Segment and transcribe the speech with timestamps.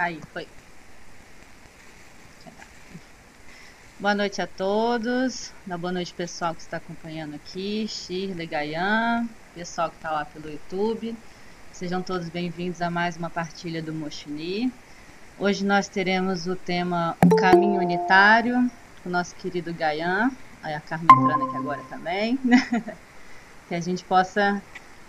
[0.00, 0.48] Aí, foi.
[3.98, 5.52] Boa noite a todos.
[5.66, 7.86] Boa noite, pessoal que está acompanhando aqui.
[7.86, 11.14] Shirley, Gayan, pessoal que está lá pelo YouTube.
[11.70, 14.72] Sejam todos bem-vindos a mais uma partilha do Mochini.
[15.38, 18.70] Hoje nós teremos o tema O Caminho Unitário,
[19.02, 20.30] com o nosso querido Gayan.
[20.62, 22.38] A Carmen entrando aqui agora também.
[23.68, 24.62] que a gente possa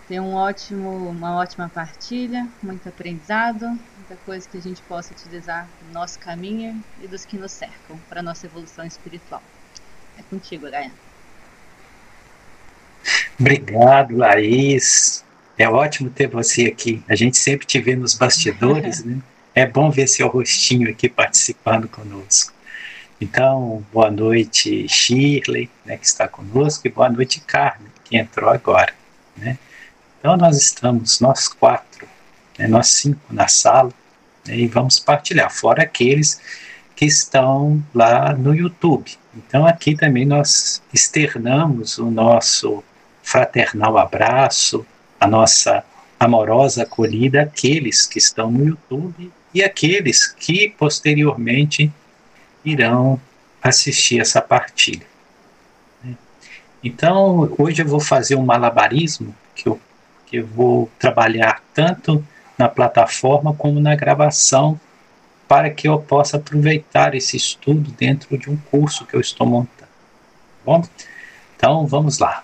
[0.09, 3.79] ter um ótimo, uma ótima partilha, muito aprendizado,
[4.11, 7.97] muita coisa que a gente possa utilizar no nosso caminho e dos que nos cercam
[8.09, 9.41] para nossa evolução espiritual.
[10.17, 10.91] É contigo, Gaia.
[13.39, 15.23] Obrigado, Laís.
[15.57, 17.01] É ótimo ter você aqui.
[17.07, 19.19] A gente sempre te vê nos bastidores, né?
[19.55, 22.53] É bom ver seu rostinho aqui participando conosco.
[23.19, 28.93] Então, boa noite, Shirley, né, que está conosco, e boa noite, Carmen, que entrou agora.
[29.37, 29.57] Né?
[30.19, 32.07] Então nós estamos, nós quatro,
[32.57, 33.91] né, nós cinco na sala,
[34.47, 36.39] e vamos partilhar, fora aqueles
[36.95, 39.11] que estão lá no YouTube.
[39.35, 42.83] Então aqui também nós externamos o nosso
[43.23, 44.85] fraternal abraço,
[45.19, 45.83] a nossa
[46.19, 51.91] amorosa acolhida àqueles que estão no YouTube e aqueles que posteriormente
[52.63, 53.19] irão
[53.61, 55.05] assistir essa partilha.
[56.83, 59.79] Então, hoje eu vou fazer um malabarismo que eu
[60.31, 62.25] que eu vou trabalhar tanto
[62.61, 64.79] na plataforma como na gravação
[65.47, 69.79] para que eu possa aproveitar esse estudo dentro de um curso que eu estou montando.
[69.79, 69.87] Tá
[70.63, 70.83] bom?
[71.57, 72.43] Então vamos lá.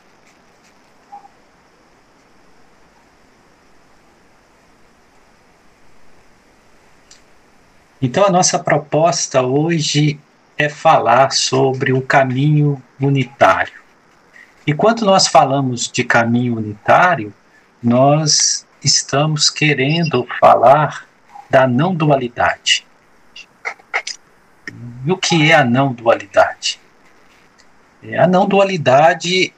[8.01, 10.19] Então a nossa proposta hoje
[10.57, 13.81] é falar sobre o caminho unitário.
[14.65, 17.31] E quando nós falamos de caminho unitário,
[17.81, 21.07] nós estamos querendo falar
[21.49, 22.85] da não dualidade.
[25.05, 26.79] E o que é a não dualidade?
[28.03, 29.53] É, a não dualidade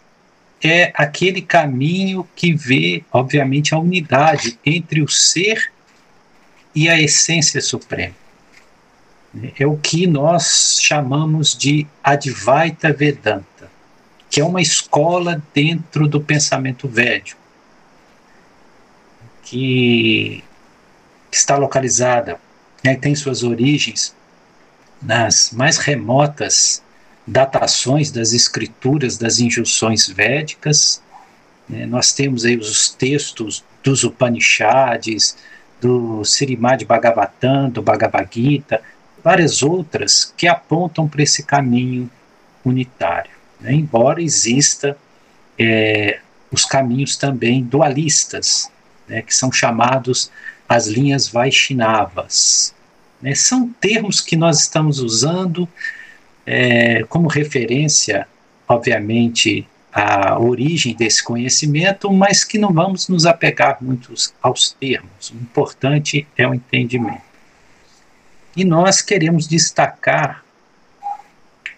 [0.63, 5.71] é aquele caminho que vê, obviamente, a unidade entre o ser
[6.75, 8.15] e a essência suprema.
[9.57, 13.69] É o que nós chamamos de Advaita Vedanta,
[14.29, 17.38] que é uma escola dentro do pensamento védico
[19.49, 20.43] que,
[21.31, 22.39] está localizada,
[22.83, 24.15] né, tem suas origens
[25.01, 26.83] nas mais remotas
[27.25, 31.01] datações das escrituras das injunções védicas.
[31.67, 35.35] Né, nós temos aí os textos dos Upanishads,
[35.81, 38.81] do Sirimad Bhagavatam, do Bhagavad Gita,
[39.23, 42.09] várias outras que apontam para esse caminho
[42.63, 43.31] unitário.
[43.59, 44.95] Né, embora exista
[45.57, 46.19] é,
[46.51, 48.69] os caminhos também dualistas,
[49.09, 50.31] né, que são chamados
[50.67, 52.73] as linhas Vaishnavas.
[53.21, 55.67] Né, são termos que nós estamos usando
[56.45, 58.27] é, como referência,
[58.67, 65.31] obviamente, à origem desse conhecimento, mas que não vamos nos apegar muito aos termos.
[65.31, 67.29] O importante é o entendimento.
[68.55, 70.43] E nós queremos destacar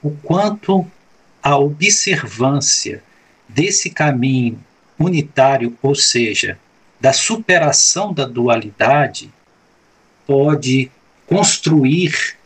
[0.02, 0.86] o quanto
[1.41, 3.03] a observância
[3.47, 4.59] desse caminho
[4.97, 6.58] unitário, ou seja,
[7.01, 9.34] da superação da dualidade
[10.28, 10.91] pode
[11.25, 12.38] construir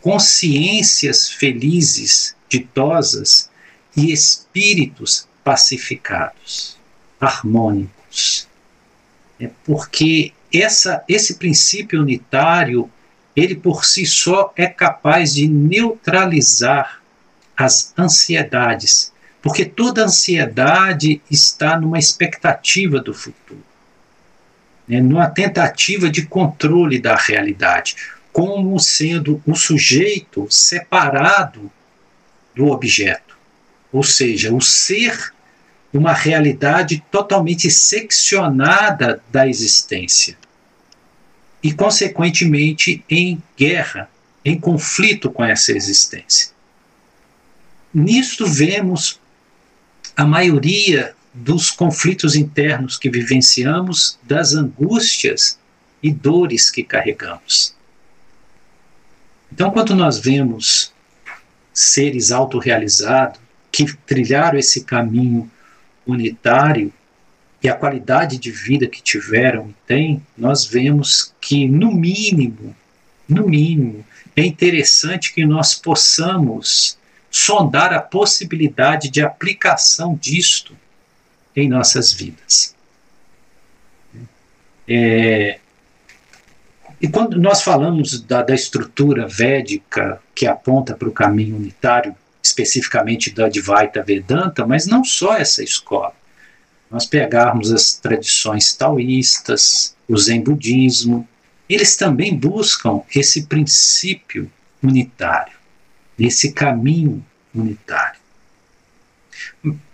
[0.00, 3.48] consciências felizes, ditosas
[3.96, 6.76] e espíritos pacificados,
[7.20, 8.48] harmônicos.
[9.38, 12.90] É porque essa, esse princípio unitário,
[13.36, 17.00] ele por si só é capaz de neutralizar
[17.56, 23.67] as ansiedades, porque toda ansiedade está numa expectativa do futuro
[24.88, 27.96] né, numa tentativa de controle da realidade,
[28.32, 31.70] como sendo o sujeito separado
[32.54, 33.36] do objeto,
[33.92, 35.32] ou seja, o ser
[35.92, 40.36] uma realidade totalmente seccionada da existência
[41.62, 44.08] e, consequentemente, em guerra,
[44.44, 46.50] em conflito com essa existência.
[47.92, 49.18] Nisto vemos
[50.16, 55.58] a maioria dos conflitos internos que vivenciamos, das angústias
[56.02, 57.74] e dores que carregamos.
[59.52, 60.92] Então, quando nós vemos
[61.72, 63.40] seres autorrealizados
[63.70, 65.50] que trilharam esse caminho
[66.06, 66.92] unitário
[67.62, 72.74] e a qualidade de vida que tiveram e têm, nós vemos que, no mínimo,
[73.28, 74.04] no mínimo,
[74.36, 76.96] é interessante que nós possamos
[77.30, 80.76] sondar a possibilidade de aplicação disto
[81.60, 82.74] em nossas vidas.
[84.86, 85.58] É,
[87.00, 93.30] E quando nós falamos da, da estrutura védica que aponta para o caminho unitário, especificamente
[93.30, 96.12] da Advaita Vedanta, mas não só essa escola.
[96.90, 101.28] Nós pegarmos as tradições taoístas, o Zen budismo,
[101.68, 104.50] eles também buscam esse princípio
[104.82, 105.56] unitário,
[106.18, 107.24] esse caminho
[107.54, 108.17] unitário.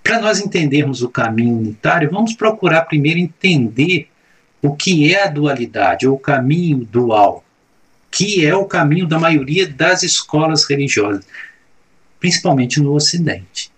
[0.05, 4.07] Para nós entendermos o caminho unitário, vamos procurar primeiro entender
[4.61, 7.43] o que é a dualidade, ou o caminho dual,
[8.11, 11.25] que é o caminho da maioria das escolas religiosas,
[12.21, 13.73] principalmente no Ocidente.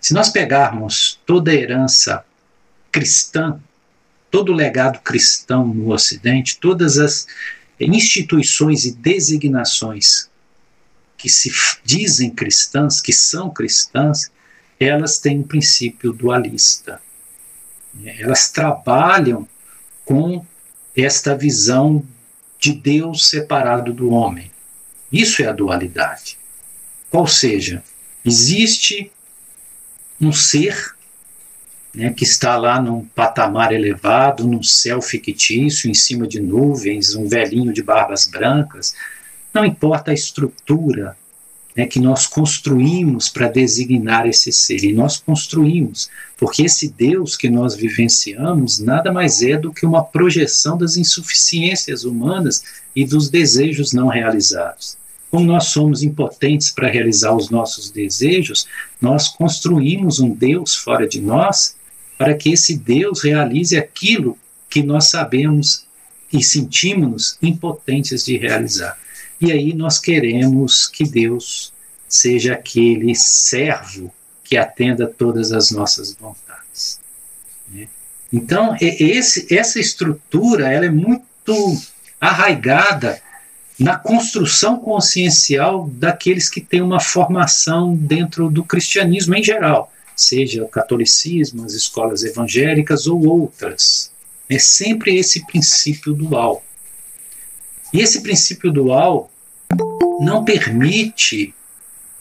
[0.00, 2.24] Se nós pegarmos toda a herança
[2.90, 3.60] cristã,
[4.32, 7.28] todo o legado cristão no Ocidente, todas as
[7.78, 10.28] instituições e designações
[11.16, 11.52] que se
[11.84, 14.30] dizem cristãs, que são cristãs,
[14.82, 17.00] elas têm um princípio dualista.
[18.04, 19.46] Elas trabalham
[20.04, 20.44] com
[20.96, 22.04] esta visão
[22.58, 24.50] de Deus separado do homem.
[25.10, 26.38] Isso é a dualidade.
[27.10, 27.82] Ou seja,
[28.24, 29.10] existe
[30.20, 30.94] um ser
[31.94, 37.28] né, que está lá num patamar elevado, num céu fictício, em cima de nuvens, um
[37.28, 38.94] velhinho de barbas brancas.
[39.52, 41.16] Não importa a estrutura
[41.76, 44.84] né, que nós construímos para designar esse ser.
[44.84, 50.04] E nós construímos, porque esse Deus que nós vivenciamos nada mais é do que uma
[50.04, 52.62] projeção das insuficiências humanas
[52.94, 54.96] e dos desejos não realizados.
[55.30, 58.66] Como nós somos impotentes para realizar os nossos desejos,
[59.00, 61.74] nós construímos um Deus fora de nós
[62.18, 64.38] para que esse Deus realize aquilo
[64.68, 65.86] que nós sabemos
[66.30, 68.98] e sentimos impotentes de realizar.
[69.42, 71.72] E aí nós queremos que Deus
[72.08, 77.00] seja aquele servo que atenda todas as nossas vontades.
[77.68, 77.88] Né?
[78.32, 81.76] Então, esse, essa estrutura ela é muito
[82.20, 83.20] arraigada
[83.76, 90.68] na construção consciencial daqueles que têm uma formação dentro do cristianismo em geral, seja o
[90.68, 94.12] catolicismo, as escolas evangélicas ou outras.
[94.48, 96.62] É sempre esse princípio dual.
[97.92, 99.31] E esse princípio dual
[100.20, 101.54] não permite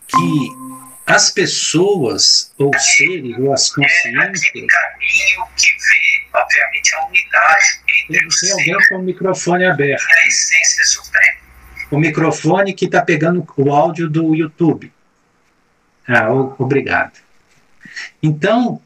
[0.07, 0.61] que
[1.05, 4.43] as pessoas, ou seres, ou as consciências.
[4.45, 10.03] É caminho que vê, obviamente, a unidade entre Tem alguém com o microfone aberto.
[10.03, 11.41] a essência suprema.
[11.89, 14.91] O microfone que está pegando o áudio do YouTube.
[16.07, 17.19] Ah, obrigado.
[18.23, 18.81] Então,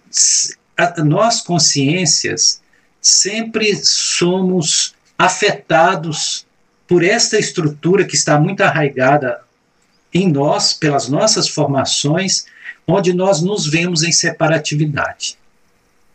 [1.06, 2.62] nós, consciências,
[3.00, 6.46] sempre somos afetados
[6.88, 9.42] por esta estrutura que está muito arraigada
[10.14, 12.46] em nós, pelas nossas formações,
[12.88, 15.38] onde nós nos vemos em separatividade.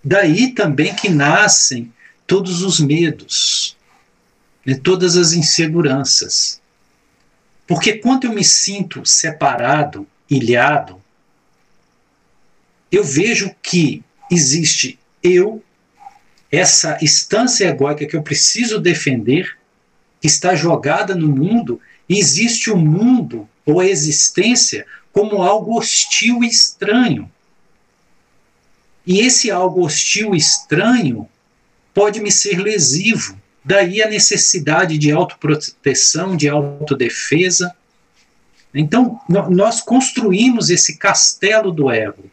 [0.02, 1.92] Daí também que nascem
[2.26, 3.76] todos os medos,
[4.64, 6.60] né, todas as inseguranças.
[7.66, 11.00] Porque quando eu me sinto separado, ilhado,
[12.90, 15.62] eu vejo que existe eu,
[16.50, 19.56] essa instância egóica que eu preciso defender,
[20.20, 26.48] que está jogada no mundo, existe o mundo ou a existência como algo hostil e
[26.48, 27.30] estranho.
[29.06, 31.28] E esse algo hostil e estranho
[31.94, 33.38] pode me ser lesivo.
[33.64, 37.74] Daí a necessidade de autoproteção, de autodefesa.
[38.72, 42.24] Então, nós construímos esse castelo do ego,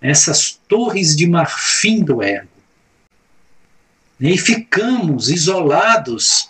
[0.00, 2.48] essas torres de marfim do ego.
[4.20, 6.48] E ficamos isolados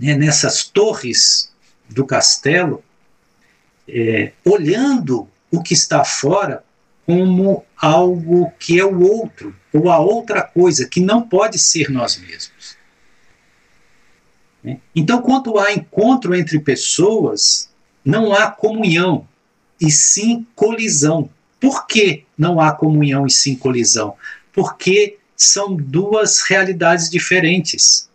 [0.00, 1.52] né, nessas torres
[1.86, 2.82] do castelo,
[3.86, 6.64] é, olhando o que está fora
[7.04, 12.16] como algo que é o outro, ou a outra coisa, que não pode ser nós
[12.16, 12.76] mesmos.
[14.62, 14.78] Né?
[14.94, 17.68] Então, quando há encontro entre pessoas,
[18.04, 19.26] não há comunhão,
[19.80, 21.28] e sim colisão.
[21.58, 24.14] Por que não há comunhão e sim colisão?
[24.52, 28.09] Porque são duas realidades diferentes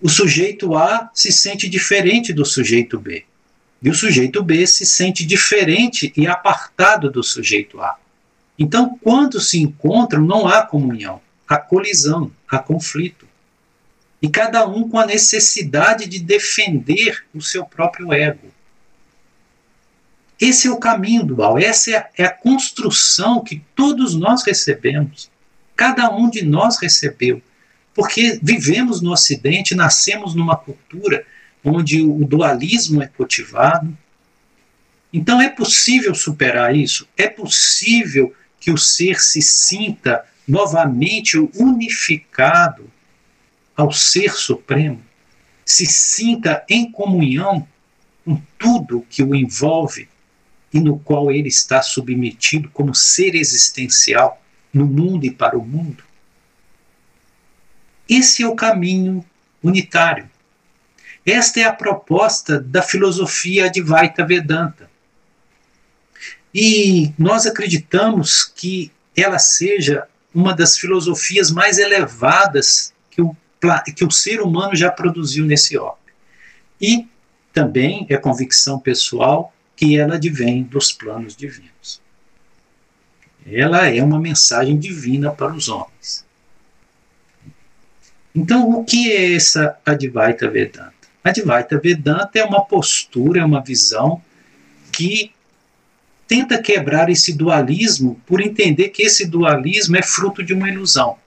[0.00, 3.24] o sujeito A se sente diferente do sujeito B.
[3.82, 7.96] E o sujeito B se sente diferente e apartado do sujeito A.
[8.58, 13.26] Então, quando se encontram, não há comunhão, há colisão, há conflito.
[14.20, 18.48] E cada um com a necessidade de defender o seu próprio ego.
[20.40, 25.30] Esse é o caminho dual, essa é a, é a construção que todos nós recebemos.
[25.76, 27.40] Cada um de nós recebeu
[27.98, 31.26] porque vivemos no Ocidente, nascemos numa cultura
[31.64, 33.92] onde o dualismo é cultivado.
[35.12, 37.08] Então é possível superar isso?
[37.16, 42.88] É possível que o ser se sinta novamente unificado
[43.76, 45.02] ao Ser Supremo?
[45.64, 47.66] se sinta em comunhão
[48.24, 50.08] com tudo que o envolve
[50.72, 54.40] e no qual ele está submetido como ser existencial
[54.72, 56.07] no mundo e para o mundo.
[58.08, 59.24] Esse é o caminho
[59.62, 60.28] unitário.
[61.26, 64.88] Esta é a proposta da filosofia Advaita Vedanta.
[66.54, 73.36] E nós acreditamos que ela seja uma das filosofias mais elevadas que o,
[73.94, 75.98] que o ser humano já produziu nesse orbe.
[76.80, 77.06] E
[77.52, 82.00] também é convicção pessoal que ela advém dos planos divinos.
[83.46, 86.27] Ela é uma mensagem divina para os homens.
[88.34, 90.94] Então, o que é essa Advaita Vedanta?
[91.24, 94.22] Advaita Vedanta é uma postura, é uma visão
[94.92, 95.32] que
[96.26, 101.18] tenta quebrar esse dualismo por entender que esse dualismo é fruto de uma ilusão.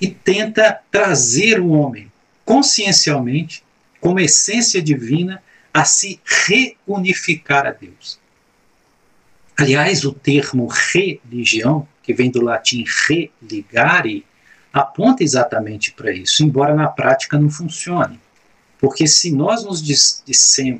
[0.00, 2.10] E tenta trazer o homem
[2.44, 3.62] consciencialmente,
[4.00, 8.18] como essência divina, a se reunificar a Deus.
[9.56, 14.24] Aliás, o termo religião, que vem do latim religare,
[14.72, 18.20] aponta exatamente para isso, embora na prática não funcione.
[18.78, 19.82] Porque se nós nos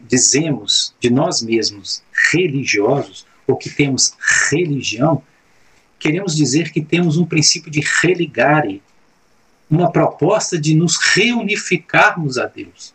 [0.09, 4.15] dizemos de nós mesmos religiosos, ou que temos
[4.51, 5.23] religião,
[5.99, 8.83] queremos dizer que temos um princípio de religare,
[9.69, 12.95] uma proposta de nos reunificarmos a Deus.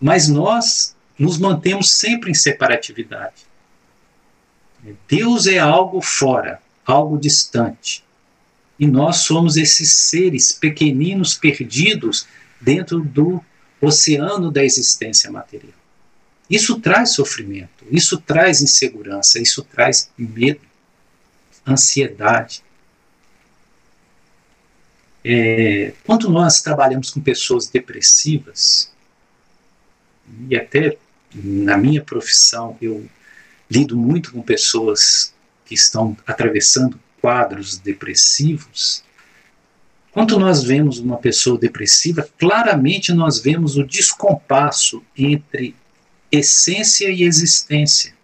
[0.00, 3.44] Mas nós nos mantemos sempre em separatividade.
[5.06, 8.02] Deus é algo fora, algo distante.
[8.80, 12.26] E nós somos esses seres pequeninos perdidos
[12.58, 13.44] dentro do
[13.78, 15.74] oceano da existência material.
[16.48, 20.62] Isso traz sofrimento, isso traz insegurança, isso traz medo,
[21.68, 22.64] ansiedade.
[25.22, 28.90] É, quando nós trabalhamos com pessoas depressivas,
[30.48, 30.96] e até
[31.34, 33.06] na minha profissão eu
[33.70, 35.34] lido muito com pessoas
[35.66, 39.02] que estão atravessando quadros depressivos,
[40.12, 45.74] quando nós vemos uma pessoa depressiva, claramente nós vemos o descompasso entre
[46.32, 48.14] essência e existência.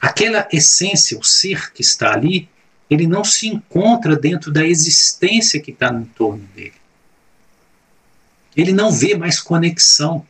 [0.00, 2.48] Aquela essência, o ser que está ali,
[2.90, 6.74] ele não se encontra dentro da existência que está no entorno dele.
[8.56, 10.26] Ele não vê mais conexão.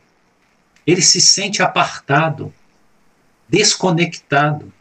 [0.85, 2.53] Ele se sente apartado,
[3.47, 4.71] desconectado.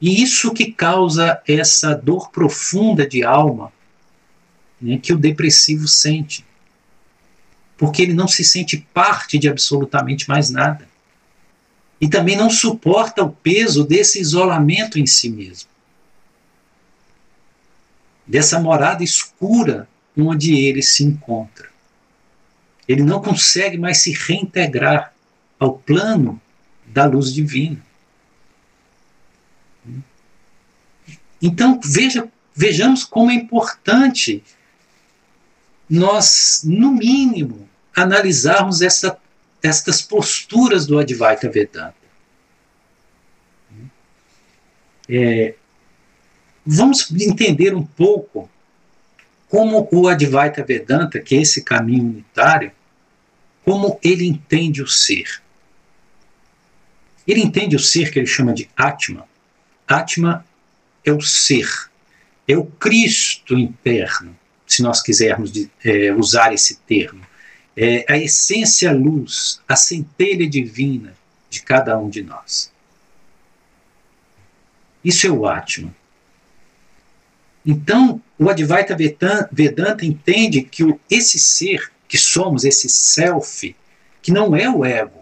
[0.00, 3.72] E isso que causa essa dor profunda de alma
[4.80, 6.44] né, que o depressivo sente.
[7.76, 10.88] Porque ele não se sente parte de absolutamente mais nada.
[12.00, 15.68] E também não suporta o peso desse isolamento em si mesmo.
[18.26, 21.68] Dessa morada escura onde ele se encontra.
[22.86, 25.12] Ele não consegue mais se reintegrar
[25.58, 26.40] ao plano
[26.86, 27.84] da luz divina.
[31.40, 34.42] Então, veja, vejamos como é importante
[35.88, 39.16] nós, no mínimo, analisarmos essa,
[39.62, 41.94] estas posturas do Advaita Vedanta.
[45.08, 45.54] É,
[46.66, 48.50] vamos entender um pouco
[49.48, 52.70] como o Advaita Vedanta, que é esse caminho unitário,
[53.64, 55.42] como ele entende o ser.
[57.26, 59.26] Ele entende o ser que ele chama de Atma.
[59.86, 60.44] Atma
[61.04, 61.68] é o ser,
[62.46, 64.36] é o Cristo interno,
[64.66, 67.26] se nós quisermos de, é, usar esse termo.
[67.76, 71.14] É a essência luz, a centelha divina
[71.48, 72.72] de cada um de nós.
[75.04, 75.94] Isso é o Atman.
[77.64, 78.96] Então, o Advaita
[79.52, 83.76] Vedanta entende que esse ser que somos, esse self,
[84.22, 85.20] que não é o ego.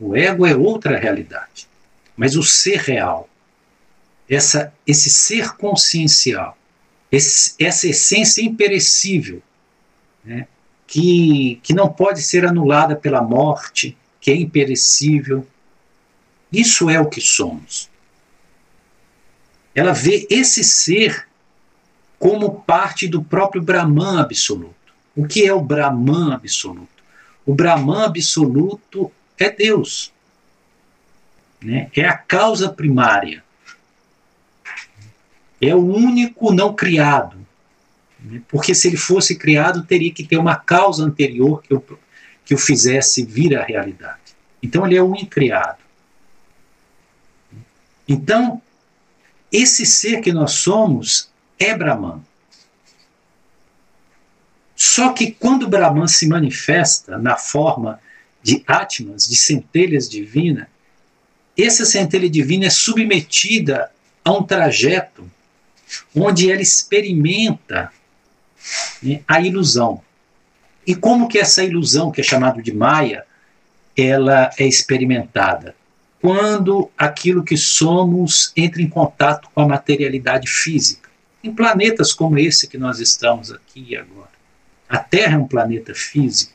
[0.00, 1.68] O ego é outra realidade.
[2.16, 3.28] Mas o ser real,
[4.28, 6.56] essa, esse ser consciencial,
[7.10, 9.42] esse, essa essência imperecível,
[10.24, 10.46] né,
[10.86, 15.46] que, que não pode ser anulada pela morte, que é imperecível.
[16.52, 17.90] Isso é o que somos.
[19.74, 21.26] Ela vê esse ser
[22.18, 24.74] como parte do próprio Brahman absoluto.
[25.16, 27.02] O que é o Brahman absoluto?
[27.44, 30.12] O Brahman absoluto é Deus.
[31.60, 31.90] Né?
[31.96, 33.42] É a causa primária
[35.62, 37.36] é o único não criado.
[38.18, 38.42] Né?
[38.48, 41.84] Porque se ele fosse criado, teria que ter uma causa anterior que o,
[42.44, 44.18] que o fizesse vir à realidade.
[44.60, 45.78] Então ele é o incriado.
[48.08, 48.60] Então,
[49.52, 52.20] esse ser que nós somos é Brahman.
[54.74, 58.00] Só que quando Brahman se manifesta na forma
[58.42, 60.66] de Atmas, de centelhas divinas,
[61.56, 63.92] essa centelha divina é submetida
[64.24, 65.30] a um trajeto
[66.14, 67.92] onde ela experimenta
[69.02, 70.00] né, a ilusão.
[70.86, 73.24] E como que essa ilusão, que é chamada de Maya,
[73.96, 75.74] ela é experimentada?
[76.20, 81.10] Quando aquilo que somos entra em contato com a materialidade física.
[81.42, 84.30] Em planetas como esse que nós estamos aqui agora.
[84.88, 86.52] A Terra é um planeta físico.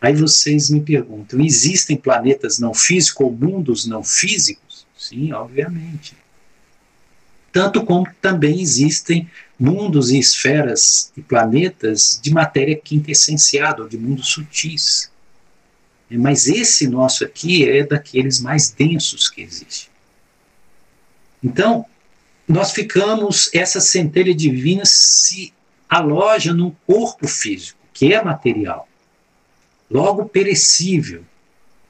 [0.00, 4.86] Aí vocês me perguntam: existem planetas não físicos ou mundos não físicos?
[4.96, 6.16] Sim, obviamente.
[7.52, 9.28] Tanto como também existem
[9.58, 15.10] mundos e esferas e planetas de matéria quintessenciada, ou de mundos sutis.
[16.10, 19.90] Mas esse nosso aqui é daqueles mais densos que existem.
[21.42, 21.86] Então,
[22.46, 25.52] nós ficamos, essa centelha divina se
[25.88, 28.88] aloja num corpo físico, que é material
[29.90, 31.24] logo perecível,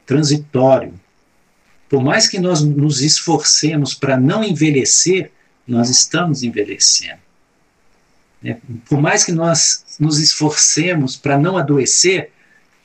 [0.07, 0.99] transitório.
[1.89, 5.31] Por mais que nós nos esforcemos para não envelhecer,
[5.71, 7.21] nós estamos envelhecendo.
[8.43, 8.59] Né?
[8.89, 12.31] Por mais que nós nos esforcemos para não adoecer,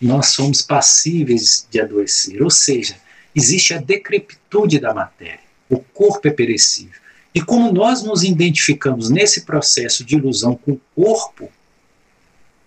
[0.01, 2.42] nós somos passíveis de adoecer.
[2.44, 2.96] Ou seja,
[3.34, 5.39] existe a decrepitude da matéria.
[5.70, 7.00] O corpo é perecível.
[7.34, 11.51] E como nós nos identificamos nesse processo de ilusão com o corpo,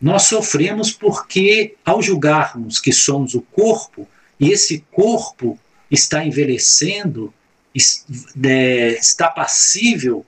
[0.01, 4.07] nós sofremos porque, ao julgarmos que somos o corpo,
[4.39, 5.59] e esse corpo
[5.91, 7.33] está envelhecendo,
[7.75, 10.25] está passível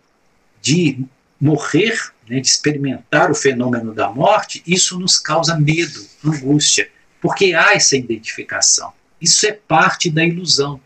[0.60, 1.04] de
[1.40, 7.74] morrer, né, de experimentar o fenômeno da morte, isso nos causa medo, angústia, porque há
[7.74, 8.92] essa identificação.
[9.20, 10.80] Isso é parte da ilusão.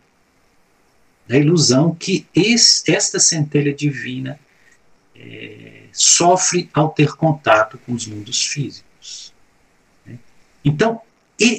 [1.27, 4.39] Da ilusão que esse, esta centelha divina
[5.15, 9.33] é, sofre ao ter contato com os mundos físicos.
[10.05, 10.19] Né?
[10.63, 11.01] Então,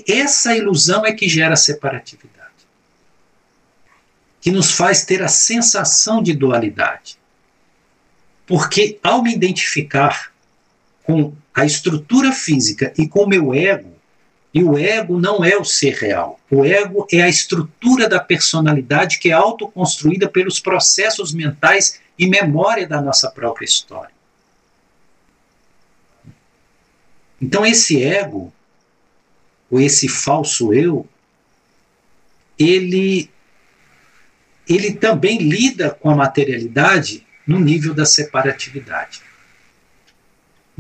[0.09, 2.36] essa ilusão é que gera separatividade,
[4.47, 7.19] que nos faz ter a sensação de dualidade.
[8.47, 10.33] Porque ao me identificar
[11.03, 13.93] com a estrutura física e com o meu ego,
[14.55, 16.39] e o ego não é o ser real.
[16.49, 22.87] O ego é a estrutura da personalidade que é autoconstruída pelos processos mentais e memória
[22.87, 24.15] da nossa própria história.
[27.43, 28.53] Então, esse ego,
[29.69, 31.05] ou esse falso eu,
[32.57, 33.29] ele,
[34.69, 39.23] ele também lida com a materialidade no nível da separatividade.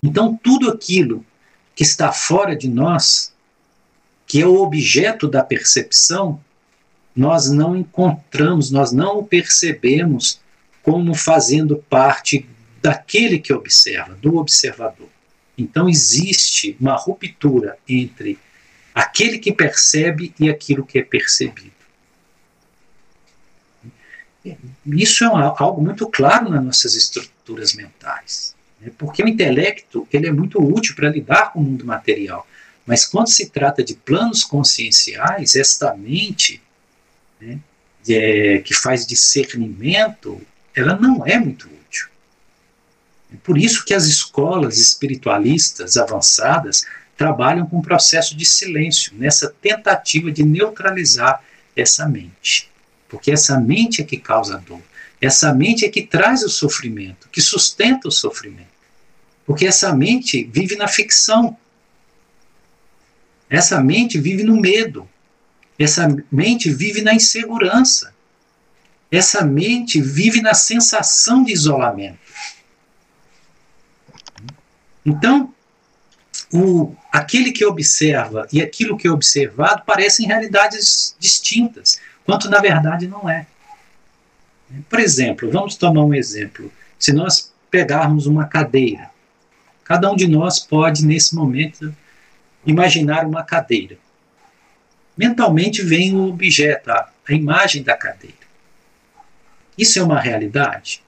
[0.02, 1.24] Então, tudo aquilo
[1.74, 3.32] que está fora de nós,
[4.26, 6.40] que é o objeto da percepção,
[7.14, 10.40] nós não encontramos, nós não o percebemos
[10.82, 12.46] como fazendo parte
[12.82, 15.08] daquele que observa, do observador.
[15.58, 18.38] Então existe uma ruptura entre
[18.94, 21.75] aquele que percebe e aquilo que é percebido.
[24.86, 28.90] Isso é algo muito claro nas nossas estruturas mentais, né?
[28.96, 32.46] porque o intelecto ele é muito útil para lidar com o mundo material,
[32.86, 36.62] mas quando se trata de planos conscienciais, esta mente
[37.40, 37.58] né,
[38.08, 40.40] é, que faz discernimento,
[40.74, 41.68] ela não é muito
[43.32, 46.84] é por isso que as escolas espiritualistas avançadas
[47.16, 51.42] trabalham com um processo de silêncio, nessa tentativa de neutralizar
[51.74, 52.70] essa mente.
[53.08, 54.80] Porque essa mente é que causa dor.
[55.20, 58.76] Essa mente é que traz o sofrimento, que sustenta o sofrimento.
[59.46, 61.56] Porque essa mente vive na ficção.
[63.48, 65.08] Essa mente vive no medo.
[65.78, 68.14] Essa mente vive na insegurança.
[69.10, 72.18] Essa mente vive na sensação de isolamento.
[75.04, 75.54] Então,
[76.52, 83.06] o, aquele que observa e aquilo que é observado parecem realidades distintas, quanto na verdade
[83.06, 83.46] não é.
[84.90, 86.70] Por exemplo, vamos tomar um exemplo.
[86.98, 89.10] Se nós pegarmos uma cadeira,
[89.84, 91.94] cada um de nós pode, nesse momento,
[92.66, 93.96] imaginar uma cadeira.
[95.16, 98.34] Mentalmente vem o objeto, a, a imagem da cadeira.
[99.78, 101.02] Isso é uma realidade?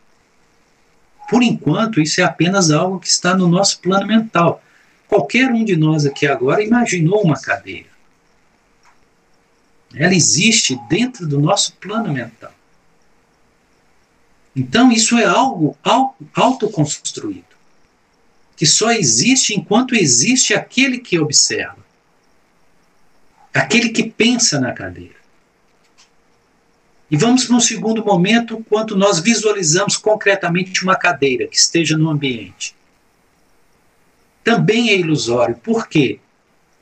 [1.29, 4.63] Por enquanto, isso é apenas algo que está no nosso plano mental.
[5.07, 7.89] Qualquer um de nós aqui agora imaginou uma cadeira.
[9.95, 12.53] Ela existe dentro do nosso plano mental.
[14.55, 15.77] Então, isso é algo
[16.35, 17.45] autoconstruído,
[18.57, 21.79] que só existe enquanto existe aquele que observa,
[23.55, 25.17] aquele que pensa na cadeira.
[27.11, 32.11] E vamos para um segundo momento, quando nós visualizamos concretamente uma cadeira que esteja no
[32.11, 32.75] ambiente.
[34.45, 35.57] também é ilusório.
[35.57, 36.19] Por quê?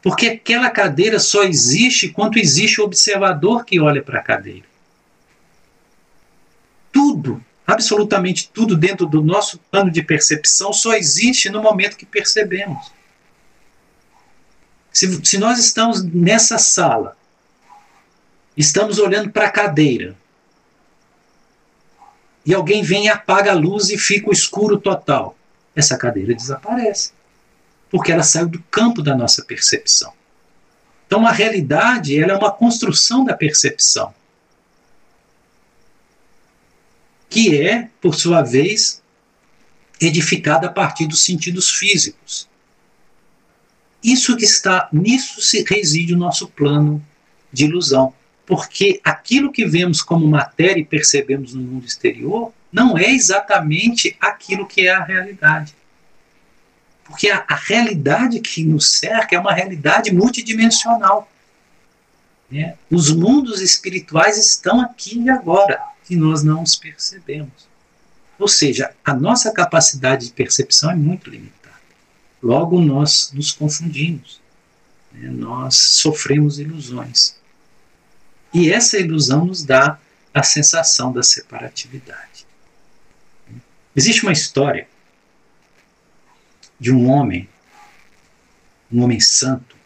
[0.07, 4.65] Porque aquela cadeira só existe quando existe o observador que olha para a cadeira.
[6.93, 12.93] Tudo, absolutamente tudo dentro do nosso plano de percepção só existe no momento que percebemos.
[14.93, 17.17] Se, se nós estamos nessa sala,
[18.57, 20.15] estamos olhando para a cadeira,
[22.45, 25.37] e alguém vem e apaga a luz e fica o escuro total,
[25.75, 27.11] essa cadeira desaparece.
[27.97, 30.13] Porque ela saiu do campo da nossa percepção.
[31.07, 34.13] Então a realidade ela é uma construção da percepção.
[37.31, 39.03] Que é, por sua vez,
[39.99, 42.47] edificada a partir dos sentidos físicos.
[44.05, 47.03] Isso que está, nisso se reside o nosso plano
[47.51, 48.13] de ilusão
[48.45, 54.67] porque aquilo que vemos como matéria e percebemos no mundo exterior não é exatamente aquilo
[54.67, 55.75] que é a realidade.
[57.07, 61.31] Porque a, a realidade que nos cerca é uma realidade multidimensional.
[62.51, 62.77] Né?
[62.91, 67.67] Os mundos espirituais estão aqui e agora, e nós não os percebemos.
[68.39, 71.57] Ou seja, a nossa capacidade de percepção é muito limitada.
[72.43, 74.41] Logo, nós nos confundimos,
[75.13, 75.29] né?
[75.29, 77.37] nós sofremos ilusões.
[78.53, 79.99] E essa ilusão nos dá
[80.35, 82.47] a sensação da separatividade.
[83.95, 84.87] Existe uma história
[86.79, 87.49] de um homem,
[88.93, 89.77] um homem santo,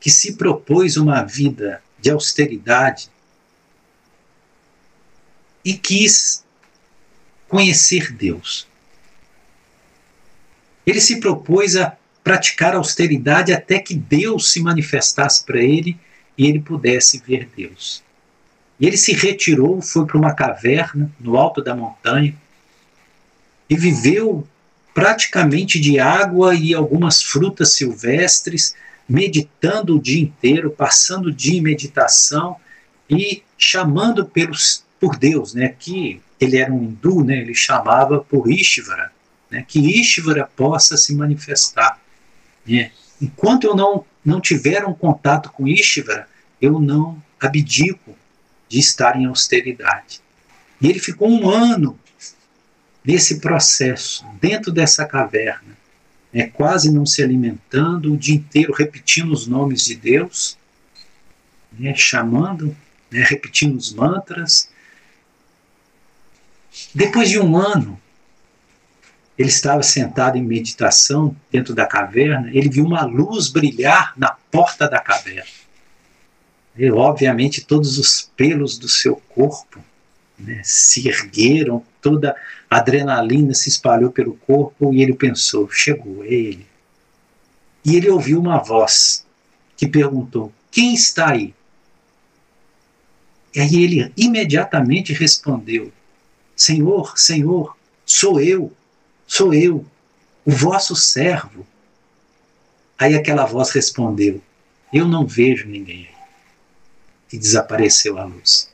[0.00, 3.10] que se propôs uma vida de austeridade
[5.64, 6.44] e quis
[7.48, 8.66] conhecer Deus.
[10.86, 15.98] Ele se propôs a praticar austeridade até que Deus se manifestasse para ele
[16.36, 18.02] e ele pudesse ver Deus.
[18.78, 22.34] E ele se retirou, foi para uma caverna no alto da montanha
[23.68, 24.46] e viveu
[24.94, 28.74] praticamente de água e algumas frutas silvestres,
[29.08, 32.56] meditando o dia inteiro, passando o dia em meditação
[33.08, 38.50] e chamando pelos, por Deus, né, que ele era um hindu, né, ele chamava por
[38.50, 39.12] Ishvara,
[39.50, 42.00] né, que Ishvara possa se manifestar.
[42.66, 42.92] Né.
[43.20, 46.28] Enquanto eu não, não tiver um contato com Ishvara,
[46.60, 48.16] eu não abdico
[48.68, 50.20] de estar em austeridade.
[50.80, 51.98] E ele ficou um ano
[53.04, 55.76] nesse processo, dentro dessa caverna,
[56.32, 60.56] né, quase não se alimentando, o dia inteiro repetindo os nomes de Deus,
[61.72, 62.76] né, chamando,
[63.10, 64.70] né, repetindo os mantras.
[66.94, 68.00] Depois de um ano,
[69.36, 74.88] ele estava sentado em meditação dentro da caverna, ele viu uma luz brilhar na porta
[74.88, 75.50] da caverna.
[76.76, 79.82] E, obviamente, todos os pelos do seu corpo
[80.38, 82.34] né, se ergueram, toda
[82.68, 86.66] a adrenalina se espalhou pelo corpo e ele pensou: chegou, é ele.
[87.84, 89.24] E ele ouviu uma voz
[89.76, 91.54] que perguntou: Quem está aí?
[93.54, 95.92] E aí ele imediatamente respondeu:
[96.54, 98.72] Senhor, Senhor, sou eu,
[99.26, 99.84] sou eu,
[100.44, 101.66] o vosso servo.
[102.98, 104.42] Aí aquela voz respondeu:
[104.92, 106.08] Eu não vejo ninguém
[107.32, 108.69] e desapareceu a luz.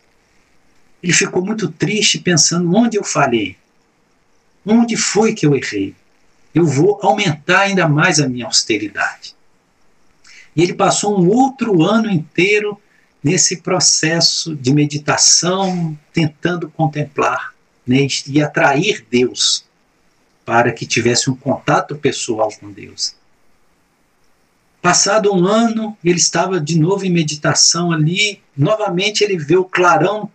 [1.03, 3.57] Ele ficou muito triste pensando onde eu falhei.
[4.65, 5.95] Onde foi que eu errei?
[6.55, 9.35] Eu vou aumentar ainda mais a minha austeridade.
[10.55, 12.81] E ele passou um outro ano inteiro
[13.23, 17.55] nesse processo de meditação, tentando contemplar
[17.87, 19.65] né, e atrair Deus
[20.45, 23.15] para que tivesse um contato pessoal com Deus.
[24.81, 28.41] Passado um ano, ele estava de novo em meditação ali.
[28.57, 30.31] Novamente ele vê o clarão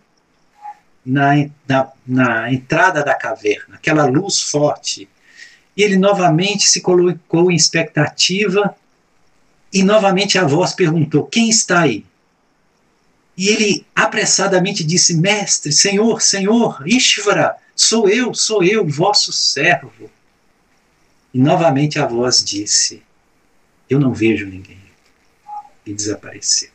[1.04, 5.08] na, na, na entrada da caverna, aquela luz forte.
[5.76, 8.74] E ele novamente se colocou em expectativa.
[9.72, 12.04] E novamente a voz perguntou: Quem está aí?
[13.36, 20.10] E ele apressadamente disse: Mestre, Senhor, Senhor, Ishvara, sou eu, sou eu, vosso servo.
[21.32, 23.02] E novamente a voz disse:
[23.92, 24.80] eu não vejo ninguém.
[25.84, 26.70] E desapareceu.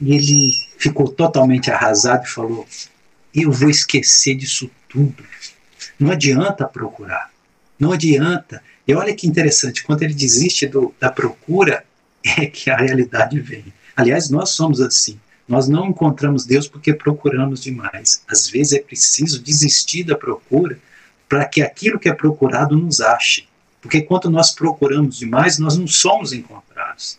[0.00, 2.66] E ele ficou totalmente arrasado e falou:
[3.32, 5.22] Eu vou esquecer disso tudo.
[5.98, 7.30] Não adianta procurar.
[7.78, 8.62] Não adianta.
[8.86, 11.84] E olha que interessante, quando ele desiste do, da procura,
[12.24, 13.72] é que a realidade vem.
[13.96, 15.20] Aliás, nós somos assim.
[15.46, 18.22] Nós não encontramos Deus porque procuramos demais.
[18.26, 20.78] Às vezes é preciso desistir da procura
[21.28, 23.46] para que aquilo que é procurado nos ache.
[23.80, 27.18] Porque quando nós procuramos demais, nós não somos encontrados.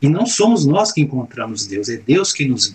[0.00, 2.74] E não somos nós que encontramos Deus, é Deus que nos.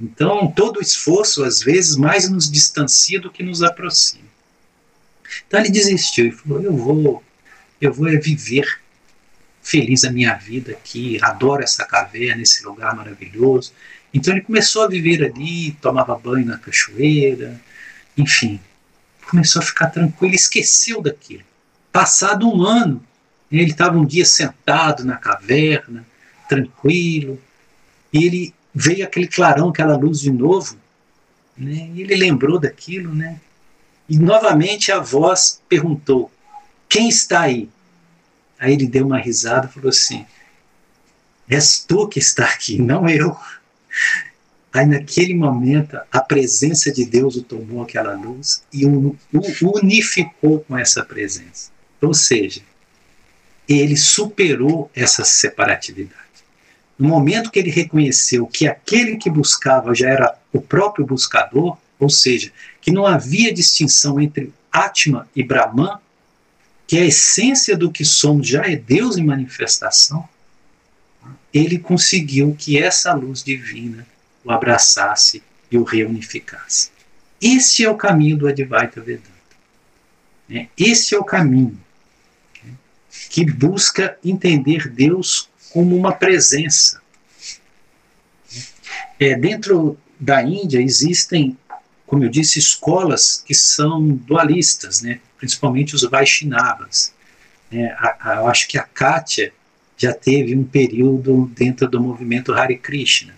[0.00, 4.24] Então, todo esforço, às vezes, mais nos distancia do que nos aproxima.
[5.46, 7.22] Então, ele desistiu e falou: Eu vou
[7.80, 8.80] eu vou viver
[9.62, 13.72] feliz a minha vida aqui, adoro essa caverna, esse lugar maravilhoso.
[14.12, 17.58] Então ele começou a viver ali, tomava banho na cachoeira,
[18.16, 18.60] enfim,
[19.28, 21.44] começou a ficar tranquilo, esqueceu daquilo.
[21.92, 23.02] Passado um ano,
[23.50, 26.04] ele estava um dia sentado na caverna,
[26.48, 27.40] tranquilo,
[28.12, 30.76] e ele veio aquele clarão, aquela luz de novo,
[31.56, 31.90] né?
[31.94, 33.40] e ele lembrou daquilo, né?
[34.08, 36.30] E novamente a voz perguntou:
[36.88, 37.68] Quem está aí?
[38.58, 40.26] Aí ele deu uma risada e falou assim:
[41.48, 43.36] És tu que está aqui, não eu.
[44.72, 50.60] Aí naquele momento a presença de Deus o tomou aquela luz e o, o unificou
[50.60, 51.70] com essa presença.
[52.00, 52.62] Ou seja,
[53.68, 56.29] ele superou essa separatividade.
[57.00, 62.10] No momento que ele reconheceu que aquele que buscava já era o próprio buscador, ou
[62.10, 65.98] seja, que não havia distinção entre Atma e Brahman,
[66.86, 70.28] que a essência do que somos já é Deus em manifestação,
[71.54, 74.06] ele conseguiu que essa luz divina
[74.44, 76.90] o abraçasse e o reunificasse.
[77.40, 79.30] Esse é o caminho do Advaita Vedanta.
[80.46, 80.68] Né?
[80.76, 81.80] Esse é o caminho
[82.62, 82.74] né?
[83.30, 87.00] que busca entender Deus como uma presença.
[89.18, 91.56] É, dentro da Índia existem,
[92.06, 95.20] como eu disse, escolas que são dualistas, né?
[95.38, 97.14] principalmente os Vaishnavas.
[97.72, 99.52] É, a, a, eu acho que a Kátia
[99.96, 103.34] já teve um período dentro do movimento Hare Krishna.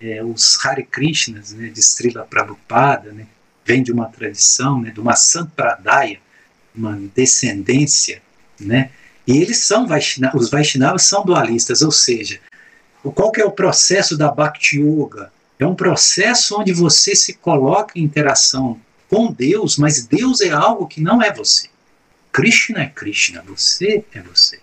[0.00, 3.26] É, os Hare Krishnas, né, de Srila Prabhupada, né,
[3.64, 6.18] vem de uma tradição, né, de uma sampradaya,
[6.74, 8.22] uma descendência,
[8.58, 8.90] né,
[9.26, 12.40] e eles são Vaishnavas, os Vaishnavas são dualistas, ou seja,
[13.14, 15.32] qual que é o processo da Bhakti Yoga?
[15.58, 20.86] É um processo onde você se coloca em interação com Deus, mas Deus é algo
[20.86, 21.68] que não é você.
[22.32, 24.58] Krishna é Krishna, você é você.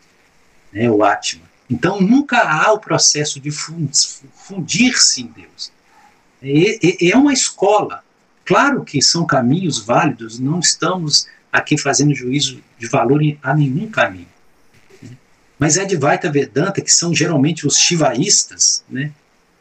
[0.73, 1.47] É o Atma.
[1.69, 5.71] Então nunca há o processo de fundir-se em Deus.
[6.41, 8.03] É, é, é uma escola.
[8.43, 14.27] Claro que são caminhos válidos, não estamos aqui fazendo juízo de valor a nenhum caminho.
[15.59, 19.11] Mas é de Vaita Vedanta, que são geralmente os shivaístas, né?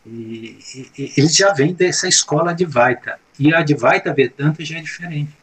[0.07, 0.57] E,
[0.97, 3.19] e, eles já vêm dessa escola de Vaita.
[3.39, 5.37] E a Advaita Vedanta já é diferente.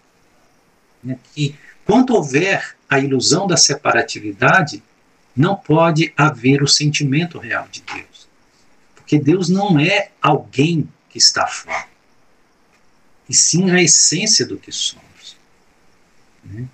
[1.04, 1.20] Né?
[1.34, 4.82] Que, quando houver a ilusão da separatividade,
[5.36, 8.28] não pode haver o sentimento real de Deus.
[8.96, 11.88] Porque Deus não é alguém que está fora,
[13.30, 15.38] e sim a essência do que somos.
[16.44, 16.66] Né?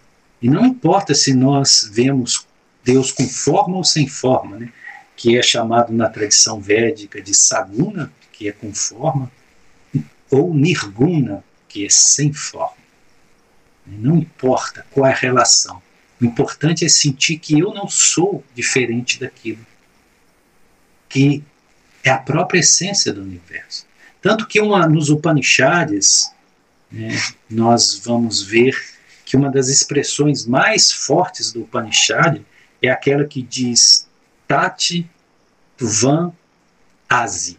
[0.41, 2.47] E não importa se nós vemos
[2.83, 4.71] Deus com forma ou sem forma, né?
[5.15, 9.31] que é chamado na tradição védica de saguna, que é com forma,
[10.31, 12.81] ou nirguna, que é sem forma.
[13.85, 15.81] Não importa qual é a relação.
[16.19, 19.65] O importante é sentir que eu não sou diferente daquilo,
[21.07, 21.43] que
[22.03, 23.85] é a própria essência do universo.
[24.21, 26.31] Tanto que uma, nos Upanishads,
[26.91, 27.09] né,
[27.49, 28.75] nós vamos ver
[29.25, 32.41] que uma das expressões mais fortes do Upanishad
[32.81, 34.07] é aquela que diz
[34.47, 35.09] Tati
[35.77, 36.33] Tuvan
[37.09, 37.57] Asi.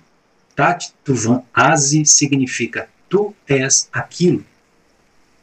[0.54, 4.44] Tati Tuvan Asi significa tu és aquilo.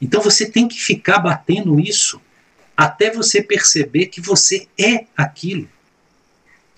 [0.02, 2.22] Então você tem que ficar batendo isso
[2.76, 5.68] até você perceber que você é aquilo.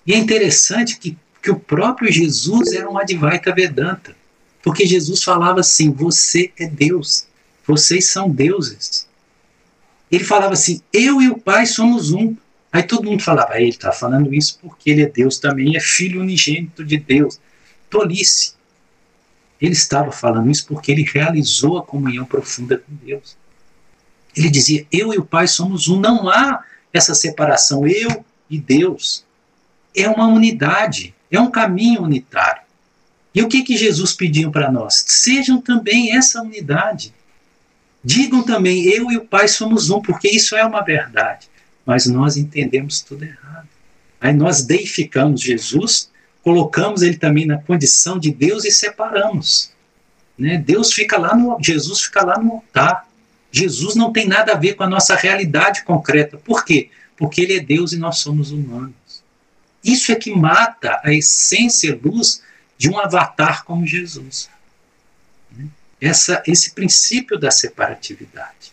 [0.04, 4.16] E é interessante que, que o próprio Jesus era um Advaita Vedanta,
[4.62, 7.26] porque Jesus falava assim: você é Deus,
[7.64, 9.06] vocês são deuses.
[10.10, 12.36] Ele falava assim: eu e o Pai somos um.
[12.72, 16.20] Aí todo mundo falava: ele está falando isso porque ele é Deus também, é filho
[16.20, 17.38] unigênito de Deus.
[17.90, 18.54] Tolice.
[19.60, 23.36] Ele estava falando isso porque ele realizou a comunhão profunda com Deus.
[24.34, 26.00] Ele dizia: Eu e o Pai somos um.
[26.00, 29.24] Não há essa separação, eu e Deus.
[29.94, 32.62] É uma unidade, é um caminho unitário.
[33.34, 35.04] E o que, que Jesus pediu para nós?
[35.06, 37.14] Sejam também essa unidade.
[38.04, 41.48] Digam também, eu e o Pai somos um, porque isso é uma verdade.
[41.84, 43.68] Mas nós entendemos tudo errado.
[44.20, 49.70] Aí nós deificamos Jesus colocamos ele também na condição de Deus e separamos.
[50.36, 50.58] Né?
[50.58, 53.08] Deus fica lá no Jesus fica lá no altar.
[53.50, 56.36] Jesus não tem nada a ver com a nossa realidade concreta.
[56.38, 56.90] Por quê?
[57.16, 58.94] Porque ele é Deus e nós somos humanos.
[59.84, 62.42] Isso é que mata a essência luz
[62.76, 64.48] de um avatar como Jesus.
[65.50, 65.66] Né?
[66.00, 68.72] Essa, esse princípio da separatividade.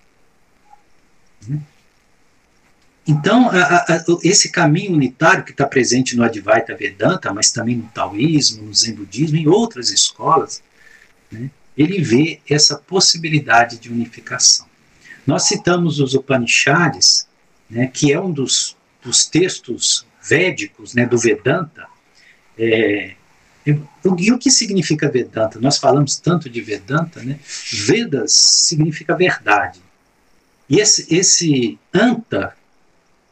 [3.10, 7.88] Então, a, a, esse caminho unitário que está presente no Advaita Vedanta, mas também no
[7.88, 10.62] taoísmo, no zen budismo, em outras escolas,
[11.32, 14.68] né, ele vê essa possibilidade de unificação.
[15.26, 17.28] Nós citamos os Upanishads
[17.68, 21.88] né, que é um dos, dos textos védicos, né, do Vedanta,
[22.60, 23.16] é,
[23.66, 25.60] e o que significa Vedanta?
[25.60, 27.40] Nós falamos tanto de Vedanta, né?
[27.72, 29.80] Vedas significa verdade.
[30.68, 32.56] E esse, esse anta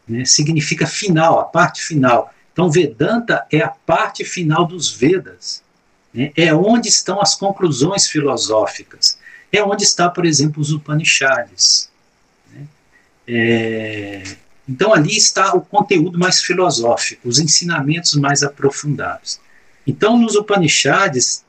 [0.08, 2.34] né, significa final, a parte final.
[2.54, 5.62] Então, Vedanta é a parte final dos Vedas.
[6.14, 6.32] Né?
[6.36, 9.20] É onde estão as conclusões filosóficas.
[9.52, 11.90] É onde está, por exemplo, os Upanishads.
[12.52, 12.66] Né?
[13.28, 14.24] É,
[14.68, 19.40] então, ali está o conteúdo mais filosófico, os ensinamentos mais aprofundados.
[19.86, 21.46] Então, nos Upanishads,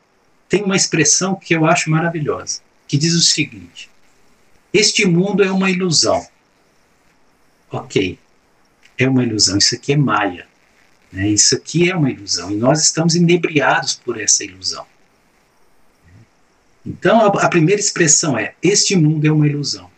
[0.49, 3.90] tem uma expressão que eu acho maravilhosa, que diz o seguinte:
[4.73, 6.25] Este mundo é uma ilusão.
[7.71, 8.18] Ok,
[8.98, 10.46] é uma ilusão, isso aqui é Maia.
[11.12, 11.28] Né?
[11.28, 14.84] Isso aqui é uma ilusão, e nós estamos inebriados por essa ilusão.
[16.84, 19.90] Então, a, a primeira expressão é: Este mundo é uma ilusão.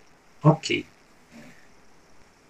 [0.43, 0.85] Ok.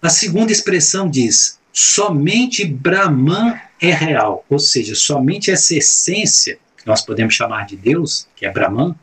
[0.01, 7.01] A segunda expressão diz: somente Brahman é real, ou seja, somente essa essência, que nós
[7.01, 8.95] podemos chamar de Deus, que é Brahman,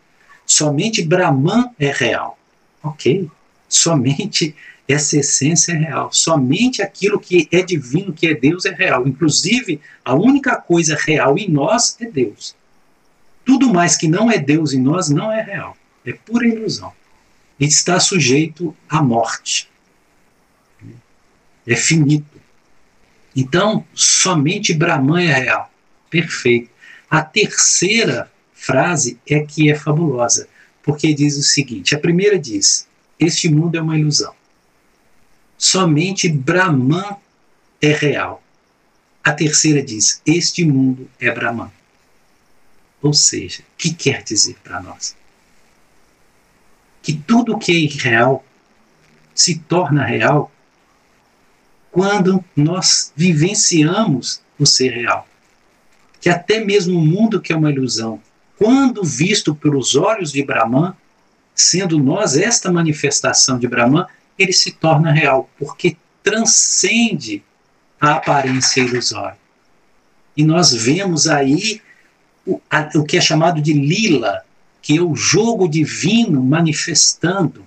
[0.44, 2.38] somente Brahman é real.
[2.82, 3.28] Ok,
[3.68, 4.54] somente
[4.88, 9.07] essa essência é real, somente aquilo que é divino, que é Deus, é real.
[9.07, 12.57] Inclusive, a única coisa real em nós é Deus.
[13.44, 16.92] Tudo mais que não é Deus em nós não é real, é pura ilusão.
[17.61, 19.68] E está sujeito à morte.
[21.66, 22.40] É finito.
[23.37, 25.70] Então, somente Brahman é real.
[26.09, 26.70] Perfeito.
[27.11, 30.48] A terceira frase é que é fabulosa,
[30.83, 34.38] porque diz o seguinte: a primeira diz, este mundo é uma ilusão.
[35.59, 37.16] Somente Brahman
[37.83, 38.40] é real.
[39.25, 41.71] A terceira diz, este mundo é Brahman.
[43.03, 45.16] Ou seja, o que quer dizer para nós?
[47.03, 48.44] Que tudo que é irreal
[49.35, 50.51] se torna real
[51.90, 55.27] quando nós vivenciamos o ser real.
[56.21, 58.21] Que até mesmo o mundo que é uma ilusão,
[58.57, 60.94] quando visto pelos olhos de Brahman,
[61.55, 64.07] sendo nós esta manifestação de Brahman,
[64.38, 67.42] ele se torna real, porque transcende
[68.01, 69.38] a aparência ilusória.
[70.37, 71.83] E nós vemos aí
[72.46, 74.42] o, a, o que é chamado de lila,
[74.81, 77.66] que é o jogo divino manifestando,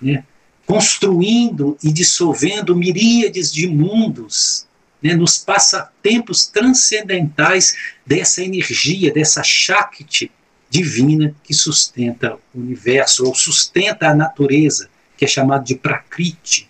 [0.00, 0.24] né?
[0.66, 4.66] construindo e dissolvendo miríades de mundos
[5.02, 7.74] né, nos passatempos transcendentais
[8.06, 10.30] dessa energia, dessa Shakti
[10.68, 14.88] divina que sustenta o universo, ou sustenta a natureza,
[15.20, 16.66] que é chamado de Prakriti.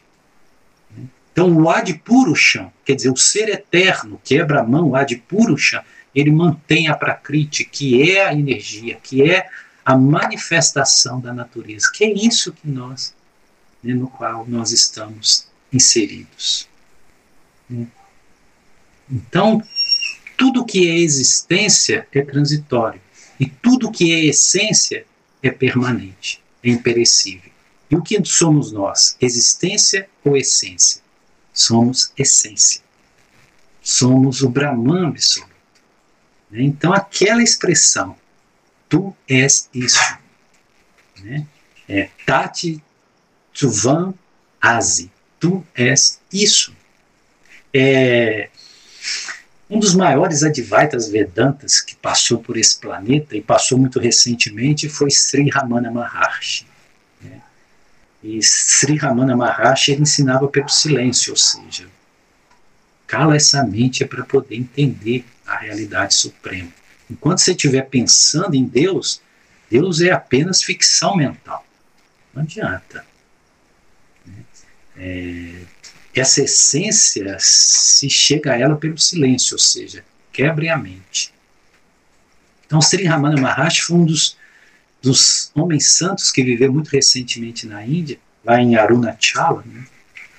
[1.32, 6.88] Então, o Adipurusha, quer dizer, o ser eterno, que é Brahman, o Adipurusha, ele mantém
[6.88, 9.48] a Prakriti, que é a energia, que é
[9.84, 13.14] a manifestação da natureza, que é isso que nós
[13.84, 16.68] né, no qual nós estamos inseridos.
[17.68, 17.86] Né?
[19.08, 19.62] Então,
[20.36, 23.00] tudo que é existência é transitório
[23.38, 25.06] e tudo que é essência
[25.40, 27.49] é permanente, é imperecível.
[27.90, 29.16] E o que somos nós?
[29.20, 31.02] Existência ou essência?
[31.52, 32.82] Somos essência.
[33.82, 35.50] Somos o Brahman absoluto.
[36.50, 36.62] Né?
[36.62, 38.16] Então, aquela expressão,
[38.88, 40.18] tu és isso,
[41.20, 41.46] né?
[41.88, 42.82] é Tati
[43.52, 44.14] Tuvan
[44.60, 45.10] Asi.
[45.40, 46.74] Tu és isso.
[47.72, 48.50] É,
[49.68, 55.10] um dos maiores Advaitas Vedantas que passou por esse planeta e passou muito recentemente foi
[55.10, 56.69] Sri Ramana Maharshi.
[58.22, 61.88] E Sri Ramana Maharshi ele ensinava pelo silêncio, ou seja,
[63.06, 66.70] cala essa mente para poder entender a realidade suprema.
[67.10, 69.20] Enquanto você estiver pensando em Deus,
[69.70, 71.66] Deus é apenas ficção mental.
[72.34, 73.04] Não adianta.
[74.96, 75.62] É,
[76.14, 81.32] essa essência se chega a ela pelo silêncio, ou seja, quebre a mente.
[82.66, 84.36] Então, Sri Ramana Maharshi foi um dos,
[85.02, 89.62] dos homens santos que viveu muito recentemente na Índia, lá em Arunachala.
[89.64, 89.84] Né?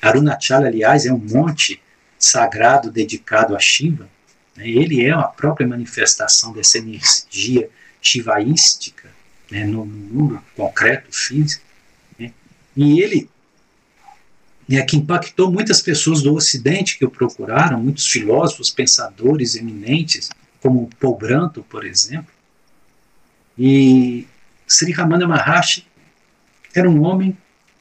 [0.01, 1.81] Arunachala, aliás, é um monte
[2.17, 4.07] sagrado dedicado a Shiva.
[4.55, 4.69] Né?
[4.69, 7.69] Ele é a própria manifestação dessa energia
[8.01, 9.09] shivaística
[9.49, 9.65] né?
[9.65, 11.63] no, mundo concreto, físico.
[12.19, 12.31] Né?
[12.75, 13.29] E ele
[14.67, 20.29] né, que impactou muitas pessoas do Ocidente que o procuraram, muitos filósofos, pensadores eminentes,
[20.61, 22.31] como Paul Branto, por exemplo.
[23.57, 24.27] E
[24.71, 25.85] Sri Ramana Maharshi
[26.73, 27.37] era um homem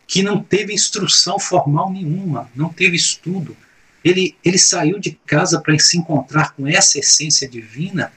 [0.07, 3.57] que não teve instrução formal nenhuma, não teve estudo.
[4.05, 8.13] Ele, ele saiu de casa para se encontrar com essa essência divina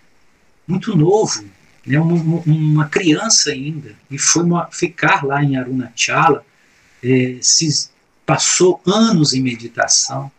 [0.67, 1.45] muito novo,
[1.85, 6.43] né, uma, uma criança ainda, e foi ficar lá em Arunachala,
[7.03, 7.89] eh, se
[8.25, 10.31] passou anos em meditação,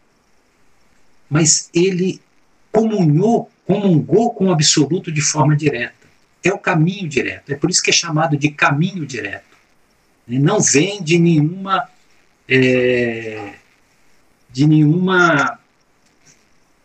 [1.31, 2.21] mas ele
[2.73, 6.04] comunhou, comungou com o absoluto de forma direta.
[6.45, 7.51] É o caminho direto.
[7.51, 9.57] É por isso que é chamado de caminho direto.
[10.29, 11.89] Não vem de nenhuma
[12.47, 13.55] é,
[14.51, 15.59] de nenhuma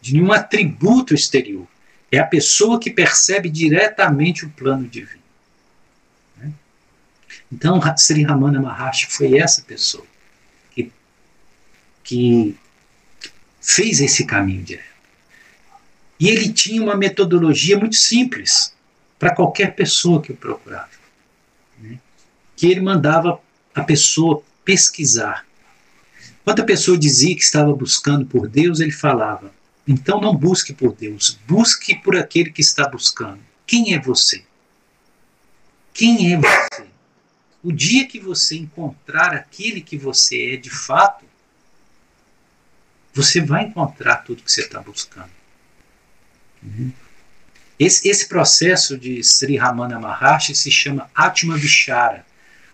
[0.01, 1.67] de nenhum atributo exterior.
[2.09, 5.21] É a pessoa que percebe diretamente o plano divino.
[6.37, 6.53] Né?
[7.51, 10.05] Então, Sri Ramana Maharshi foi essa pessoa
[10.71, 10.91] que,
[12.03, 12.57] que
[13.61, 14.89] fez esse caminho direto.
[16.19, 18.73] E ele tinha uma metodologia muito simples
[19.19, 20.89] para qualquer pessoa que o procurava.
[21.77, 21.99] Né?
[22.55, 23.39] Que ele mandava
[23.75, 25.45] a pessoa pesquisar.
[26.43, 29.51] Quando a pessoa dizia que estava buscando por Deus, ele falava:
[29.87, 33.39] então não busque por Deus, busque por aquele que está buscando.
[33.67, 34.43] Quem é você?
[35.93, 36.87] Quem é você?
[37.61, 41.25] O dia que você encontrar aquele que você é de fato,
[43.13, 45.31] você vai encontrar tudo que você está buscando.
[46.63, 46.91] Uhum.
[47.79, 52.25] Esse, esse, processo de Sri Ramana Maharshi se chama Atma Vichara.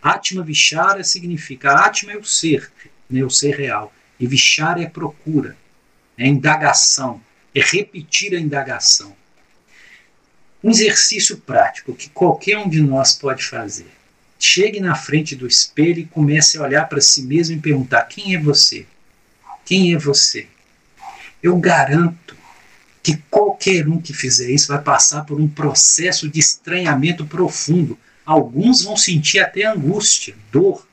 [0.02, 2.72] Atma Vichara significa Atma é o ser,
[3.10, 5.56] né, o ser real, e Vichara é procura
[6.18, 7.22] é indagação,
[7.54, 9.16] é repetir a indagação.
[10.64, 13.92] Um exercício prático que qualquer um de nós pode fazer.
[14.40, 18.36] Chegue na frente do espelho e comece a olhar para si mesmo e perguntar: quem
[18.36, 18.86] é você?
[19.64, 20.48] Quem é você?
[21.42, 22.36] Eu garanto
[23.06, 28.00] que qualquer um que fizer isso vai passar por um processo de estranhamento profundo.
[28.26, 30.88] Alguns vão sentir até angústia, dor,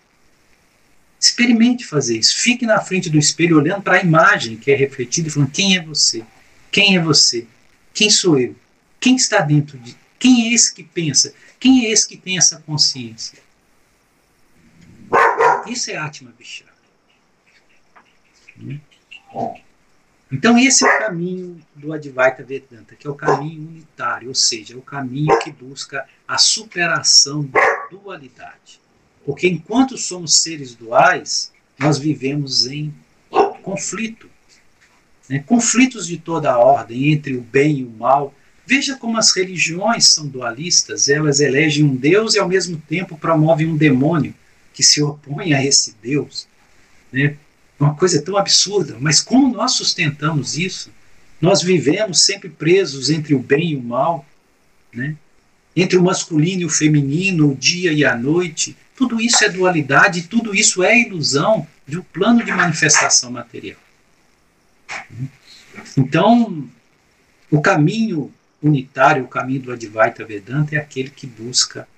[1.19, 2.37] Experimente fazer isso.
[2.37, 5.77] Fique na frente do espelho olhando para a imagem que é refletida e falando: quem
[5.77, 6.25] é você?
[6.71, 7.47] Quem é você?
[7.95, 8.57] Quem sou eu?
[8.99, 9.97] Quem está dentro de.
[10.19, 11.33] Quem é esse que pensa?
[11.61, 13.39] Quem é esse que tem essa consciência?
[15.65, 16.73] Isso é Atma Vichara.
[20.33, 24.73] Então, esse é o caminho do Advaita Vedanta, que é o caminho unitário, ou seja,
[24.73, 27.61] é o caminho que busca a superação da
[27.91, 28.81] dualidade.
[29.27, 32.95] Porque enquanto somos seres duais, nós vivemos em
[33.63, 34.29] conflito.
[35.29, 35.39] Né?
[35.47, 38.35] Conflitos de toda a ordem entre o bem e o mal.
[38.67, 43.67] Veja como as religiões são dualistas, elas elegem um Deus e ao mesmo tempo promovem
[43.67, 44.35] um demônio
[44.73, 46.49] que se opõe a esse Deus.
[47.13, 47.37] Né?
[47.79, 50.91] Uma coisa tão absurda, mas como nós sustentamos isso?
[51.41, 54.25] Nós vivemos sempre presos entre o bem e o mal,
[54.93, 55.17] né?
[55.75, 60.29] entre o masculino e o feminino, o dia e a noite, tudo isso é dualidade,
[60.29, 63.81] tudo isso é ilusão de um plano de manifestação material.
[65.97, 66.69] Então,
[67.51, 71.89] o caminho unitário, o caminho do Advaita Vedanta é aquele que busca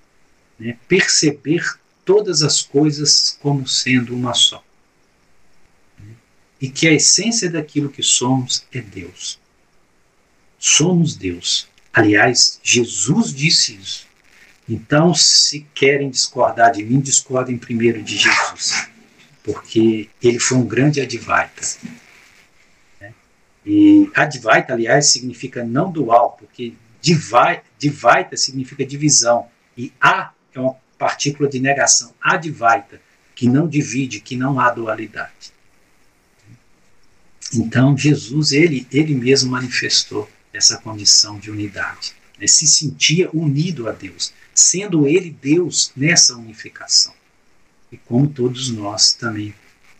[0.58, 1.62] né, perceber
[2.04, 4.63] todas as coisas como sendo uma só.
[6.64, 9.38] E que a essência daquilo que somos é Deus.
[10.58, 11.68] Somos Deus.
[11.92, 14.06] Aliás, Jesus disse isso.
[14.66, 18.88] Então, se querem discordar de mim, discordem primeiro de Jesus,
[19.42, 21.66] porque ele foi um grande Advaita.
[22.98, 23.12] Né?
[23.66, 26.72] E Advaita, aliás, significa não dual, porque
[27.78, 33.02] Dvaita significa divisão, e A é uma partícula de negação, Advaita,
[33.34, 35.52] que não divide, que não há dualidade.
[37.52, 42.46] Então, Jesus, ele, ele mesmo manifestou essa condição de unidade, né?
[42.46, 47.12] se sentia unido a Deus sendo ele Deus nessa unificação.
[47.90, 49.52] E como todos nós também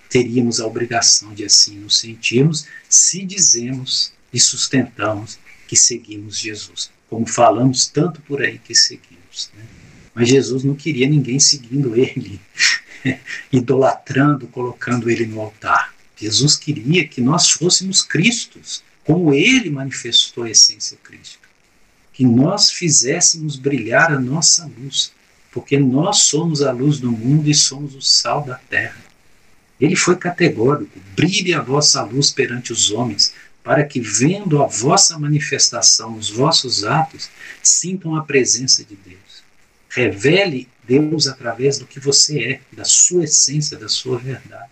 [0.09, 7.27] teríamos a obrigação de assim nos sentirmos se dizemos e sustentamos que seguimos Jesus, como
[7.27, 9.51] falamos tanto por aí que seguimos.
[9.57, 9.65] Né?
[10.15, 12.41] Mas Jesus não queria ninguém seguindo ele,
[13.51, 15.94] idolatrando, colocando ele no altar.
[16.17, 21.45] Jesus queria que nós fôssemos Cristos, como ele manifestou a essência crística
[22.15, 25.13] que nós fizéssemos brilhar a nossa luz,
[25.51, 29.05] porque nós somos a luz do mundo e somos o sal da terra.
[29.81, 33.35] Ele foi categórico: brilhe a vossa luz perante os homens,
[33.65, 37.29] para que, vendo a vossa manifestação, os vossos atos,
[37.61, 39.43] sintam a presença de Deus.
[39.89, 44.71] Revele Deus através do que você é, da sua essência, da sua verdade.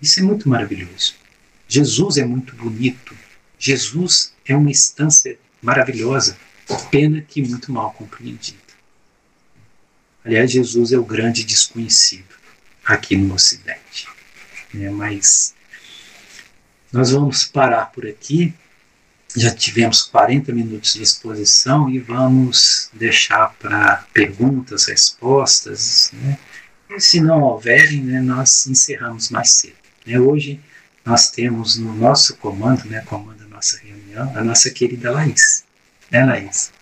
[0.00, 1.14] Isso é muito maravilhoso.
[1.68, 3.16] Jesus é muito bonito.
[3.58, 6.36] Jesus é uma instância maravilhosa,
[6.90, 8.58] pena que muito mal compreendida.
[10.24, 12.34] Aliás, Jesus é o grande desconhecido
[12.84, 14.08] aqui no Ocidente.
[14.72, 14.90] Né?
[14.90, 15.54] Mas
[16.92, 18.54] nós vamos parar por aqui.
[19.36, 26.10] Já tivemos 40 minutos de exposição e vamos deixar para perguntas, respostas.
[26.12, 26.38] Né?
[26.98, 29.79] se não houverem, né, nós encerramos mais cedo.
[30.06, 30.18] Né?
[30.18, 30.60] Hoje
[31.04, 35.64] nós temos no nosso comando, né, comando da nossa reunião, a nossa querida Laís.
[36.10, 36.72] Né, Laís?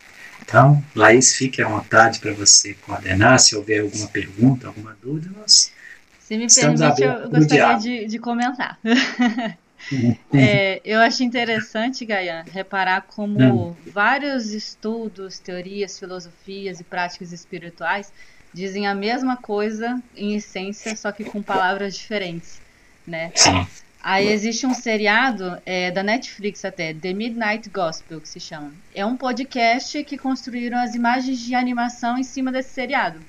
[0.43, 3.39] Então, Laís, fique à vontade para você coordenar.
[3.39, 5.73] Se houver alguma pergunta, alguma dúvida, nós.
[6.21, 8.79] Se me permite, eu gostaria de, de, comentar.
[10.33, 13.77] é, eu acho interessante, Gaia, reparar como hum.
[13.87, 18.13] vários estudos, teorias, filosofias e práticas espirituais
[18.53, 22.61] dizem a mesma coisa em essência, só que com palavras diferentes,
[23.09, 23.33] né?
[23.35, 23.67] Sim.
[24.01, 28.73] Aí existe um seriado é, da Netflix até, The Midnight Gospel, que se chama.
[28.95, 33.21] É um podcast que construíram as imagens de animação em cima desse seriado.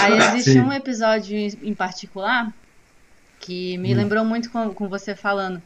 [0.00, 0.60] Aí existe Sim.
[0.60, 2.52] um episódio em particular
[3.40, 3.96] que me hum.
[3.96, 5.62] lembrou muito com, com você falando,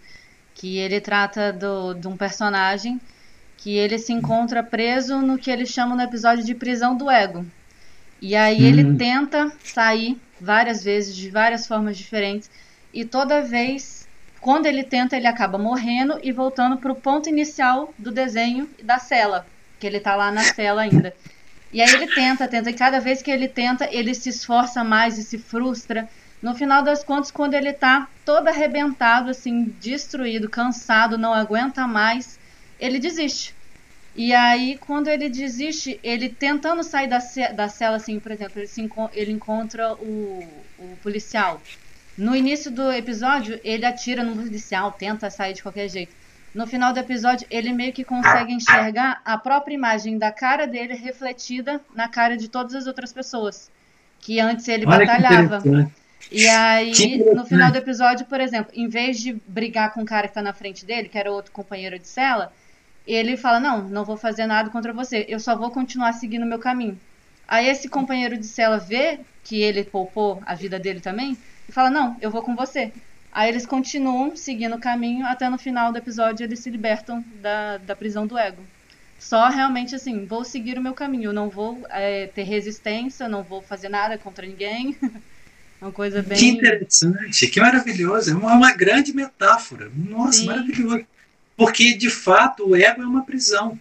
[0.54, 3.00] que ele trata do, de um personagem
[3.58, 7.46] que ele se encontra preso no que eles chamam no episódio de prisão do ego.
[8.20, 8.96] E aí ele hum.
[8.96, 12.50] tenta sair várias vezes, de várias formas diferentes,
[12.92, 14.02] e toda vez
[14.42, 18.98] quando ele tenta, ele acaba morrendo e voltando para o ponto inicial do desenho da
[18.98, 19.46] cela,
[19.78, 21.14] que ele está lá na cela ainda.
[21.72, 25.16] E aí ele tenta, tenta, e cada vez que ele tenta, ele se esforça mais
[25.16, 26.08] e se frustra.
[26.42, 32.36] No final das contas, quando ele está todo arrebentado, assim, destruído, cansado, não aguenta mais,
[32.80, 33.54] ele desiste.
[34.16, 37.20] E aí, quando ele desiste, ele tentando sair da,
[37.54, 40.42] da cela, assim, por exemplo, ele, se, ele encontra o,
[40.78, 41.62] o policial.
[42.22, 46.14] No início do episódio, ele atira no policial, tenta sair de qualquer jeito.
[46.54, 50.94] No final do episódio, ele meio que consegue enxergar a própria imagem da cara dele
[50.94, 53.72] refletida na cara de todas as outras pessoas.
[54.20, 55.90] Que antes ele Olha batalhava.
[56.30, 60.28] E aí, no final do episódio, por exemplo, em vez de brigar com o cara
[60.28, 62.52] que tá na frente dele, que era outro companheiro de cela,
[63.04, 66.48] ele fala: Não, não vou fazer nada contra você, eu só vou continuar seguindo o
[66.48, 67.00] meu caminho.
[67.48, 71.36] Aí esse companheiro de cela vê que ele poupou a vida dele também
[71.72, 72.92] e fala: Não, eu vou com você.
[73.32, 77.78] Aí eles continuam seguindo o caminho até no final do episódio eles se libertam da,
[77.78, 78.62] da prisão do ego.
[79.18, 83.62] Só realmente assim, vou seguir o meu caminho, não vou é, ter resistência, não vou
[83.62, 84.94] fazer nada contra ninguém.
[85.80, 86.38] Uma coisa bem.
[86.38, 88.30] Que interessante, que maravilhoso.
[88.30, 89.90] É uma, uma grande metáfora.
[89.92, 90.46] Nossa, Sim.
[90.46, 91.04] maravilhoso.
[91.56, 93.76] Porque, de fato, o ego é uma prisão.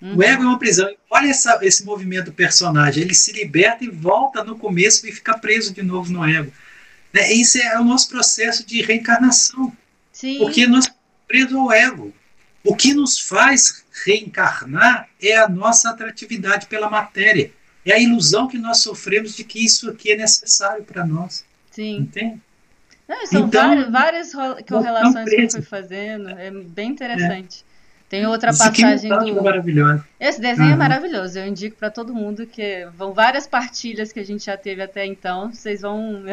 [0.00, 0.16] Uhum.
[0.16, 0.88] O ego é uma prisão.
[1.10, 3.02] Olha essa, esse movimento do personagem.
[3.02, 6.52] Ele se liberta e volta no começo e fica preso de novo no ego.
[7.12, 7.32] Né?
[7.32, 9.72] Isso é o nosso processo de reencarnação.
[10.12, 10.38] Sim.
[10.38, 10.90] Porque nós
[11.26, 12.12] presos ao ego.
[12.64, 17.52] O que nos faz reencarnar é a nossa atratividade pela matéria.
[17.84, 21.44] É a ilusão que nós sofremos de que isso aqui é necessário para nós.
[21.70, 21.98] Sim.
[21.98, 22.40] Entende?
[23.08, 26.28] Não, são então, várias, várias correlações que eu fui fazendo.
[26.28, 27.64] É bem interessante.
[27.64, 27.68] É.
[28.08, 29.42] Tem outra passagem do.
[29.42, 30.04] Maravilhoso.
[30.18, 30.74] Esse desenho uhum.
[30.74, 31.38] é maravilhoso.
[31.38, 35.04] Eu indico para todo mundo que vão várias partilhas que a gente já teve até
[35.06, 35.52] então.
[35.52, 36.24] Vocês vão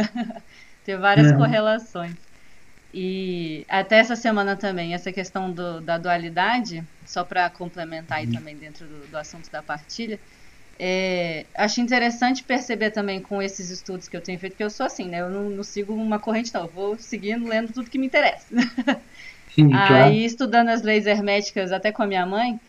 [0.86, 1.38] ter várias uhum.
[1.38, 2.16] correlações.
[2.94, 8.34] E até essa semana também, essa questão do, da dualidade, só para complementar aí uhum.
[8.34, 10.18] também dentro do, do, assunto da partilha,
[10.80, 14.86] é, acho interessante perceber também com esses estudos que eu tenho feito, que eu sou
[14.86, 15.22] assim, né?
[15.22, 16.62] Eu não, não sigo uma corrente, não.
[16.62, 18.48] Eu vou seguindo, lendo tudo que me interessa.
[19.54, 20.14] Sim, Aí, claro.
[20.14, 22.60] estudando as leis herméticas até com a minha mãe,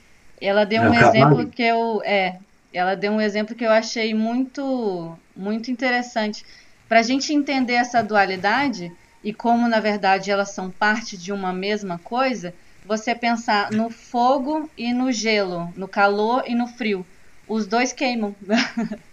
[0.41, 2.03] ela deu é um exemplo que eu.
[2.05, 2.37] É,
[2.73, 6.45] ela deu um exemplo que eu achei muito, muito interessante.
[6.89, 11.53] Para a gente entender essa dualidade e como, na verdade, elas são parte de uma
[11.53, 17.05] mesma coisa, você pensar no fogo e no gelo, no calor e no frio.
[17.49, 18.35] Os dois queimam.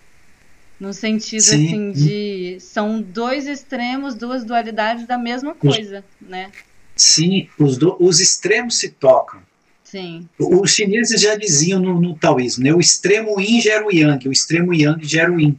[0.80, 1.65] no sentido Sim.
[1.65, 6.51] assim de são dois extremos, duas dualidades da mesma coisa, né?
[6.95, 9.41] Sim, os, do, os extremos se tocam.
[9.84, 10.28] Sim.
[10.38, 12.74] Os chineses já diziam no, no taoísmo, né?
[12.74, 15.57] O extremo yin gera o yang, o extremo yang gera o yin.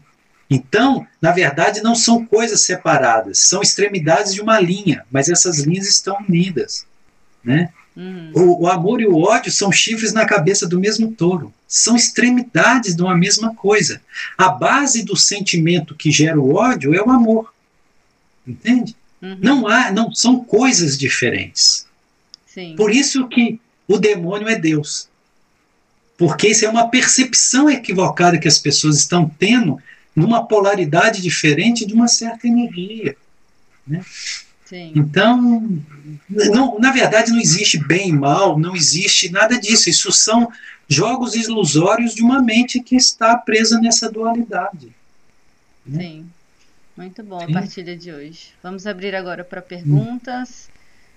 [0.48, 5.88] Então, na verdade, não são coisas separadas, são extremidades de uma linha, mas essas linhas
[5.88, 6.86] estão unidas,
[7.42, 7.70] né?
[7.96, 8.32] Uhum.
[8.34, 11.54] O, o, amor e o ódio são chifres na cabeça do mesmo touro.
[11.68, 14.00] São extremidades de uma mesma coisa.
[14.36, 17.54] A base do sentimento que gera o ódio é o amor.
[18.46, 18.96] Entende?
[19.22, 19.38] Uhum.
[19.40, 21.86] Não há, não são coisas diferentes.
[22.46, 22.74] Sim.
[22.76, 25.08] Por isso que o demônio é Deus.
[26.18, 29.80] Porque isso é uma percepção equivocada que as pessoas estão tendo
[30.14, 33.16] numa polaridade diferente de uma certa energia.
[33.86, 34.04] Né?
[34.64, 34.92] Sim.
[34.94, 35.80] Então,
[36.28, 39.90] não, na verdade, não existe bem e mal, não existe nada disso.
[39.90, 40.50] Isso são
[40.88, 44.92] jogos ilusórios de uma mente que está presa nessa dualidade.
[45.86, 46.02] Né?
[46.02, 46.30] Sim.
[46.96, 48.52] Muito bom a partilha de hoje.
[48.62, 50.68] Vamos abrir agora para perguntas.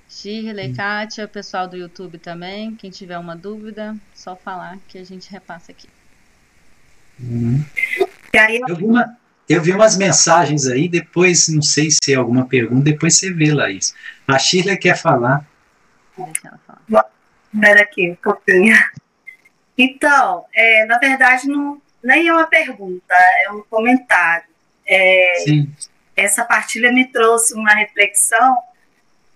[0.10, 2.74] Shirley, Kátia, pessoal do YouTube também.
[2.76, 5.88] Quem tiver uma dúvida, só falar que a gente repassa aqui.
[7.22, 7.64] Hum.
[8.34, 9.18] Eu vi uma,
[9.50, 13.54] eu vi umas mensagens aí, depois, não sei se é alguma pergunta, depois você vê,
[13.54, 13.94] Laís.
[14.28, 15.46] A Shirley quer falar.
[16.18, 17.06] Deixa ela falar.
[17.54, 18.76] Espera aqui um pouquinho.
[19.78, 23.14] Então, é, na verdade, não, nem é uma pergunta,
[23.46, 24.48] é um comentário.
[24.86, 25.72] É, Sim.
[26.16, 28.58] Essa partilha me trouxe uma reflexão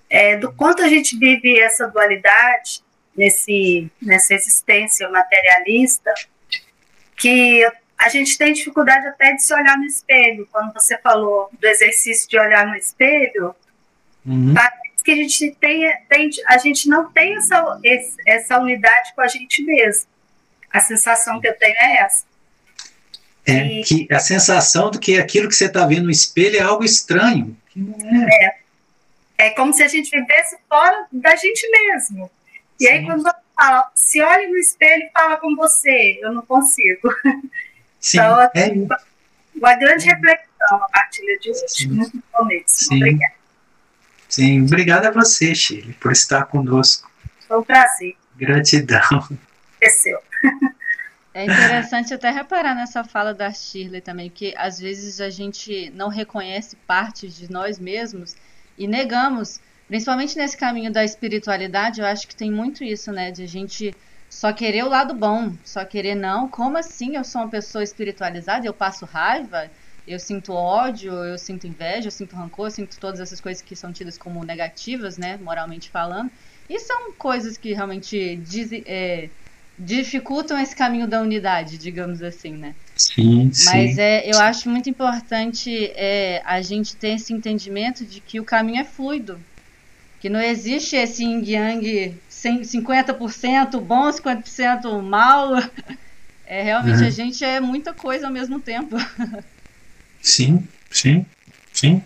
[0.10, 2.84] é, do quanto a gente vive essa dualidade
[3.16, 6.14] nesse, nessa existência materialista,
[7.16, 7.66] que
[8.02, 10.48] a gente tem dificuldade até de se olhar no espelho.
[10.52, 13.56] Quando você falou do exercício de olhar no espelho,
[14.26, 14.56] uhum.
[14.56, 17.80] parece que a gente, tem, tem, a gente não tem essa,
[18.26, 20.10] essa unidade com a gente mesmo.
[20.74, 22.26] A sensação que eu tenho é essa.
[23.46, 26.62] É, e, que a sensação de que aquilo que você está vendo no espelho é
[26.62, 27.56] algo estranho.
[27.78, 28.46] É.
[28.46, 28.62] é.
[29.38, 32.30] É como se a gente vivesse fora da gente mesmo.
[32.80, 32.92] E Sim.
[32.92, 37.10] aí, quando você fala, se olhe no espelho e fala com você, eu não consigo.
[38.02, 38.74] Sim, então, é.
[39.56, 41.64] uma grande reflexão a partilha de hoje.
[41.68, 41.88] Sim.
[41.90, 42.96] Muito bom Sim.
[42.96, 43.34] Obrigada.
[44.28, 47.12] Sim, obrigada a você, Chile, por estar conosco.
[47.48, 48.16] Foi um prazer.
[48.36, 49.30] Gratidão.
[49.74, 50.20] Esqueceu.
[51.34, 56.10] É interessante até reparar nessa fala da Shirley também, que às vezes a gente não
[56.10, 58.36] reconhece partes de nós mesmos
[58.78, 63.44] e negamos, principalmente nesse caminho da espiritualidade, eu acho que tem muito isso, né, de
[63.44, 63.96] a gente
[64.32, 68.66] só querer o lado bom, só querer não, como assim eu sou uma pessoa espiritualizada,
[68.66, 69.70] eu passo raiva,
[70.08, 73.76] eu sinto ódio, eu sinto inveja, eu sinto rancor, eu sinto todas essas coisas que
[73.76, 76.32] são tidas como negativas, né, moralmente falando.
[76.70, 79.30] E são coisas que realmente diz, é,
[79.78, 82.74] dificultam esse caminho da unidade, digamos assim, né?
[82.96, 84.02] Sim, Mas sim.
[84.02, 88.80] é, eu acho muito importante é, a gente ter esse entendimento de que o caminho
[88.80, 89.44] é fluido.
[90.22, 92.14] Que não existe esse yin yang
[92.44, 95.62] 50% bom, 50% mal.
[96.46, 97.08] É, realmente uhum.
[97.08, 98.98] a gente é muita coisa ao mesmo tempo.
[100.22, 101.26] Sim, sim,
[101.72, 102.04] sim.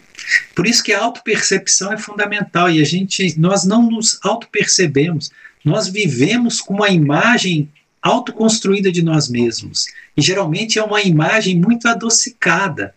[0.55, 5.31] Por isso que a autopercepção é fundamental e a gente, nós não nos autopercebemos,
[5.63, 7.69] nós vivemos com uma imagem
[8.01, 9.87] autoconstruída de nós mesmos.
[10.15, 12.93] E geralmente é uma imagem muito adocicada,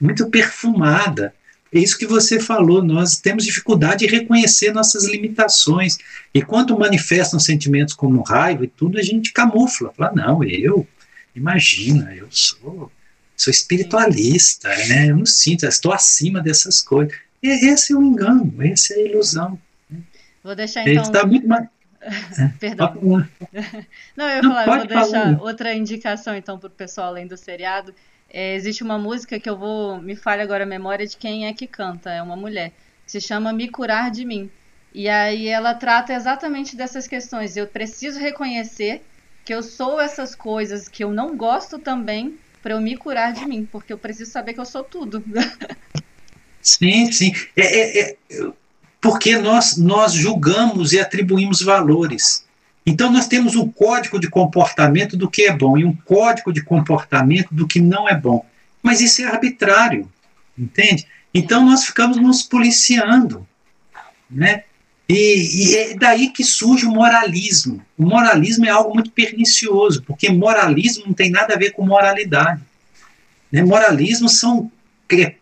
[0.00, 1.34] muito perfumada.
[1.72, 5.96] É isso que você falou, nós temos dificuldade de reconhecer nossas limitações.
[6.34, 9.92] E quando manifestam sentimentos como raiva e tudo, a gente camufla.
[9.96, 10.86] Fala, não, eu,
[11.34, 12.92] imagina, eu sou,
[13.34, 15.08] sou espiritualista, né?
[15.10, 17.14] eu não sinto, estou acima dessas coisas.
[17.42, 19.58] E esse é o engano, essa é a ilusão.
[20.44, 20.92] Vou deixar então.
[20.92, 21.68] Ele está muito mais.
[22.60, 22.94] Perdão.
[24.16, 25.42] Não, eu ia falar, eu vou deixar falar.
[25.42, 27.94] outra indicação então para o pessoal além do seriado.
[28.32, 30.00] É, existe uma música que eu vou.
[30.00, 32.72] Me falha agora a memória de quem é que canta, é uma mulher,
[33.04, 34.50] que se chama Me Curar de Mim.
[34.94, 37.56] E aí ela trata exatamente dessas questões.
[37.56, 39.02] Eu preciso reconhecer
[39.44, 43.44] que eu sou essas coisas que eu não gosto também para eu me curar de
[43.44, 45.22] mim, porque eu preciso saber que eu sou tudo.
[46.62, 47.32] Sim, sim.
[47.56, 48.16] É, é, é,
[49.00, 52.44] porque nós, nós julgamos e atribuímos valores.
[52.84, 56.62] Então, nós temos um código de comportamento do que é bom e um código de
[56.62, 58.44] comportamento do que não é bom.
[58.82, 60.10] Mas isso é arbitrário,
[60.58, 61.06] entende?
[61.32, 63.46] Então, nós ficamos nos policiando.
[64.28, 64.64] Né?
[65.08, 67.84] E, e, é daí que surge o moralismo.
[67.96, 72.62] O moralismo é algo muito pernicioso, porque moralismo não tem nada a ver com moralidade.
[73.50, 73.62] Né?
[73.62, 74.70] Moralismo são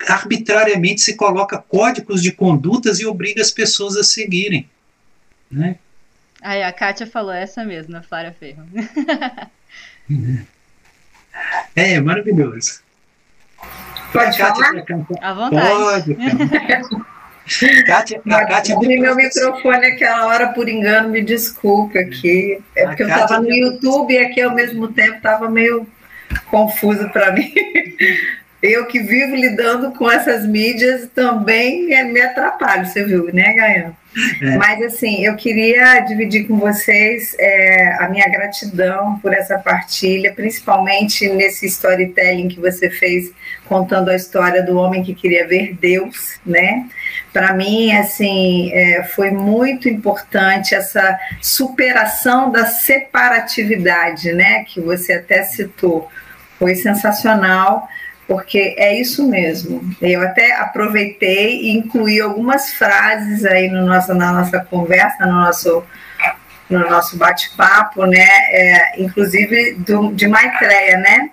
[0.09, 4.69] arbitrariamente se coloca códigos de condutas e obriga as pessoas a seguirem.
[5.51, 5.77] Né?
[6.43, 8.65] Aí a Kátia falou essa mesmo, a Flávia Ferro.
[11.77, 12.81] é, é maravilhoso.
[14.13, 14.85] Pode Kátia falar?
[15.21, 16.15] À vontade.
[16.15, 17.15] Pode,
[17.85, 22.63] Kátia, a Kátia Abri meu microfone aquela hora por engano, me desculpe aqui.
[22.77, 25.87] É porque eu estava no YouTube e aqui ao mesmo tempo estava meio
[26.51, 27.53] confuso para mim.
[28.63, 33.95] Eu que vivo lidando com essas mídias também me atrapalho, você viu, né, Gaian?
[34.43, 34.57] É.
[34.57, 41.29] Mas assim, eu queria dividir com vocês é, a minha gratidão por essa partilha, principalmente
[41.29, 43.33] nesse storytelling que você fez
[43.67, 46.89] contando a história do homem que queria ver Deus, né?
[47.33, 54.65] Para mim, assim, é, foi muito importante essa superação da separatividade, né?
[54.65, 56.11] Que você até citou,
[56.59, 57.89] foi sensacional
[58.31, 59.83] porque é isso mesmo.
[60.01, 65.83] Eu até aproveitei e incluí algumas frases aí no nosso, na nossa conversa, no nosso,
[66.71, 68.29] no nosso bate-papo, né?
[68.53, 71.31] É, inclusive do, de Maitreya, né?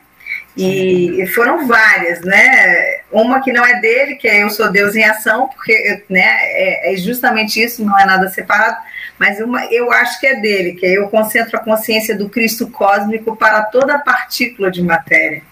[0.58, 3.02] E, e, foram várias, né?
[3.12, 6.96] Uma que não é dele, que é Eu Sou Deus em Ação, porque né, é,
[6.96, 8.76] é justamente isso, não é nada separado,
[9.20, 12.68] mas uma eu acho que é dele, que é Eu Concentro a Consciência do Cristo
[12.72, 15.44] Cósmico para toda partícula de matéria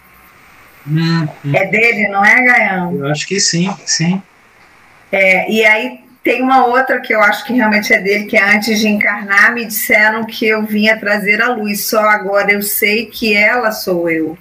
[0.88, 1.56] Hum, hum.
[1.56, 2.96] É dele, não é, Gaião?
[2.96, 4.22] Eu acho que sim, sim.
[5.12, 8.56] É, e aí tem uma outra que eu acho que realmente é dele, que é
[8.56, 13.06] antes de encarnar, me disseram que eu vinha trazer a luz, só agora eu sei
[13.06, 14.38] que ela sou eu.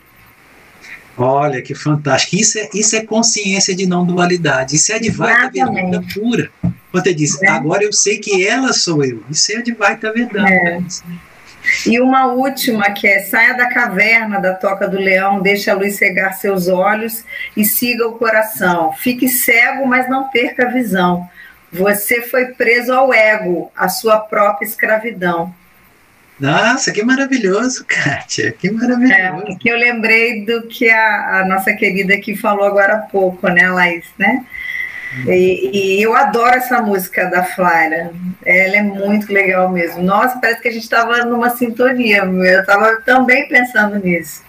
[1.17, 2.37] Olha que fantástico.
[2.37, 4.75] Isso é, isso é consciência de não dualidade.
[4.75, 6.51] Isso é de Vaita Vedanta pura.
[6.91, 7.49] Quando ele diz, é.
[7.49, 9.23] agora eu sei que ela sou eu.
[9.31, 10.49] Isso é de Vaita Vedanta.
[10.49, 10.81] É.
[11.87, 15.97] E uma última que é saia da caverna da toca do leão, deixe a luz
[15.97, 17.25] cegar seus olhos
[17.57, 18.93] e siga o coração.
[18.93, 21.29] Fique cego, mas não perca a visão.
[21.73, 25.55] Você foi preso ao ego, a sua própria escravidão.
[26.39, 29.53] Nossa, que maravilhoso, Kátia, que maravilhoso.
[29.53, 33.49] É, que eu lembrei do que a, a, nossa querida aqui falou agora há pouco,
[33.49, 34.45] né, Laís, né?
[35.27, 38.13] E, e, eu adoro essa música da Flara,
[38.45, 40.03] ela é muito legal mesmo.
[40.03, 44.43] Nossa, parece que a gente estava numa sintonia, eu estava também pensando nisso.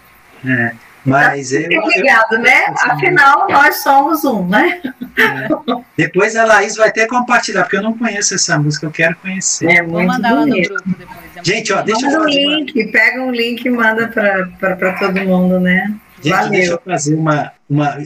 [0.46, 0.74] É.
[1.06, 2.66] Mas tá eu, ligado, eu, né?
[2.80, 4.82] Afinal, nós somos um, né?
[5.18, 5.48] É.
[5.96, 9.70] Depois a Laís vai até compartilhar, porque eu não conheço essa música, eu quero conhecer.
[9.70, 11.26] É Vou mandar ela no grupo depois.
[11.36, 12.92] É Gente, ó, deixa manda eu fazer um link, uma...
[12.92, 15.94] pega um link e manda para todo mundo, né?
[16.24, 16.50] Gente, Valeu.
[16.50, 17.98] deixa eu fazer uma, uma,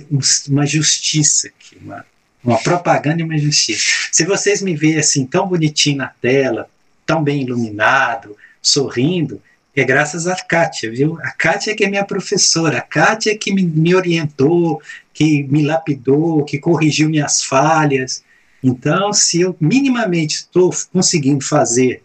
[0.49, 2.05] uma justiça aqui, uma,
[2.43, 4.09] uma propaganda e uma justiça.
[4.11, 6.69] Se vocês me verem assim, tão bonitinho na tela,
[7.05, 9.41] tão bem iluminado, sorrindo,
[9.75, 11.17] é graças a Kátia, viu?
[11.21, 14.81] A Kátia que é minha professora, a Kátia que me, me orientou,
[15.13, 18.23] que me lapidou, que corrigiu minhas falhas.
[18.63, 22.03] Então, se eu minimamente estou conseguindo fazer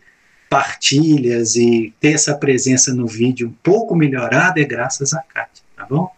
[0.49, 5.85] partilhas e ter essa presença no vídeo um pouco melhorada, é graças a Kátia, tá
[5.85, 6.11] bom?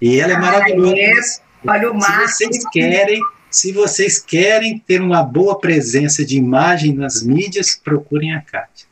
[0.00, 1.40] E ela é maravilhosa.
[1.66, 3.20] Olha o se vocês querem,
[3.50, 8.86] se vocês querem ter uma boa presença de imagem nas mídias, procurem a Kátia.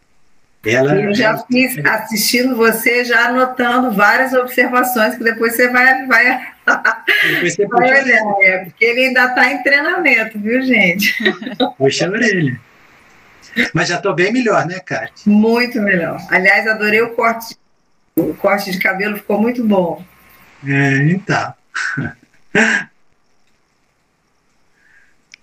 [0.65, 6.07] Ela, eu já ela, fiz assistindo você, já anotando várias observações que depois você vai,
[6.07, 6.49] vai,
[7.29, 11.15] depois você vai olhar, é, porque ele ainda está em treinamento, viu, gente?
[11.77, 12.59] Puxa a orelha.
[13.75, 15.13] Mas já estou bem melhor, né, Kátia?
[15.27, 16.19] Muito melhor.
[16.31, 17.57] Aliás, adorei o corte.
[18.17, 20.03] O corte de cabelo ficou muito bom.
[20.67, 21.55] É, então.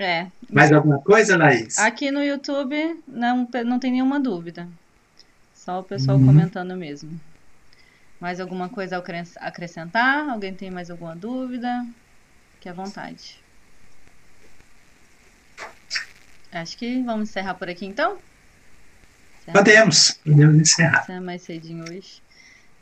[0.04, 0.28] É.
[0.50, 1.78] Mais alguma coisa, Laís?
[1.78, 4.68] Aqui no YouTube não, não tem nenhuma dúvida.
[5.54, 6.26] Só o pessoal uhum.
[6.26, 7.20] comentando mesmo.
[8.20, 10.28] Mais alguma coisa a acrescentar?
[10.30, 11.86] Alguém tem mais alguma dúvida?
[12.56, 13.40] Fique à vontade.
[16.52, 18.18] Acho que vamos encerrar por aqui então?
[19.54, 21.04] Podemos, podemos encerrar.
[21.04, 22.22] Encerrar mais cedinho hoje.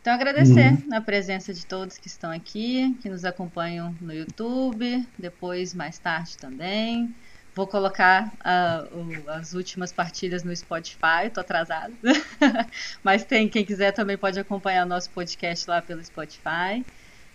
[0.02, 0.96] Então, agradecer uhum.
[0.96, 6.38] a presença de todos que estão aqui, que nos acompanham no YouTube, depois, mais tarde
[6.38, 7.14] também.
[7.54, 11.94] Vou colocar uh, o, as últimas partidas no Spotify, tô atrasada.
[13.04, 16.86] Mas tem, quem quiser também pode acompanhar nosso podcast lá pelo Spotify.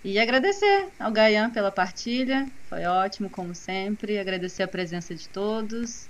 [0.03, 4.19] E agradecer ao Gaian pela partilha, foi ótimo, como sempre.
[4.19, 6.07] Agradecer a presença de todos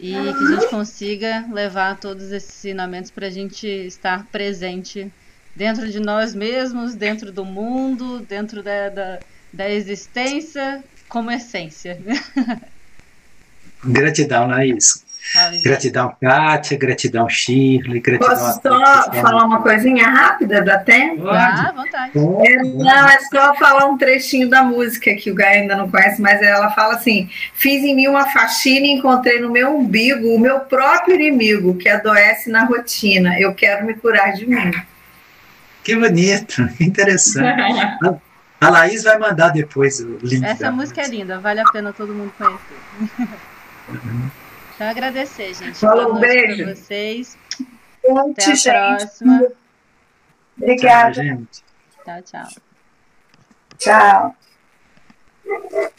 [0.00, 5.12] e que a gente consiga levar todos esses ensinamentos para a gente estar presente
[5.54, 9.18] dentro de nós mesmos, dentro do mundo, dentro da, da,
[9.52, 11.98] da existência como essência.
[13.84, 15.04] Gratidão, Laís.
[15.62, 18.36] Gratidão, Kátia, gratidão, Shirley, gratidão.
[18.36, 21.26] Posso só falar uma coisinha rápida, dá tempo?
[21.28, 22.12] Ah, vontade.
[22.14, 26.20] É, não, é só falar um trechinho da música que o Gai ainda não conhece,
[26.20, 30.38] mas ela fala assim: fiz em mim uma faxina e encontrei no meu umbigo o
[30.38, 33.40] meu próprio inimigo, que adoece na rotina.
[33.40, 34.72] Eu quero me curar de mim.
[35.84, 37.44] Que bonito, interessante.
[38.60, 40.42] A Laís vai mandar depois o link.
[40.42, 42.78] Essa música, é linda, vale a pena todo mundo conhecer.
[44.74, 45.78] Então, agradecer, gente.
[45.78, 46.64] Falou, um beijo.
[46.64, 47.36] Pra vocês.
[48.08, 48.70] Muito, Até a gente.
[48.70, 49.46] próxima.
[50.56, 51.12] Obrigada.
[51.12, 51.64] Tchau, gente.
[52.04, 52.22] Tchau,
[53.78, 54.34] tchau.
[55.44, 55.94] Tchau.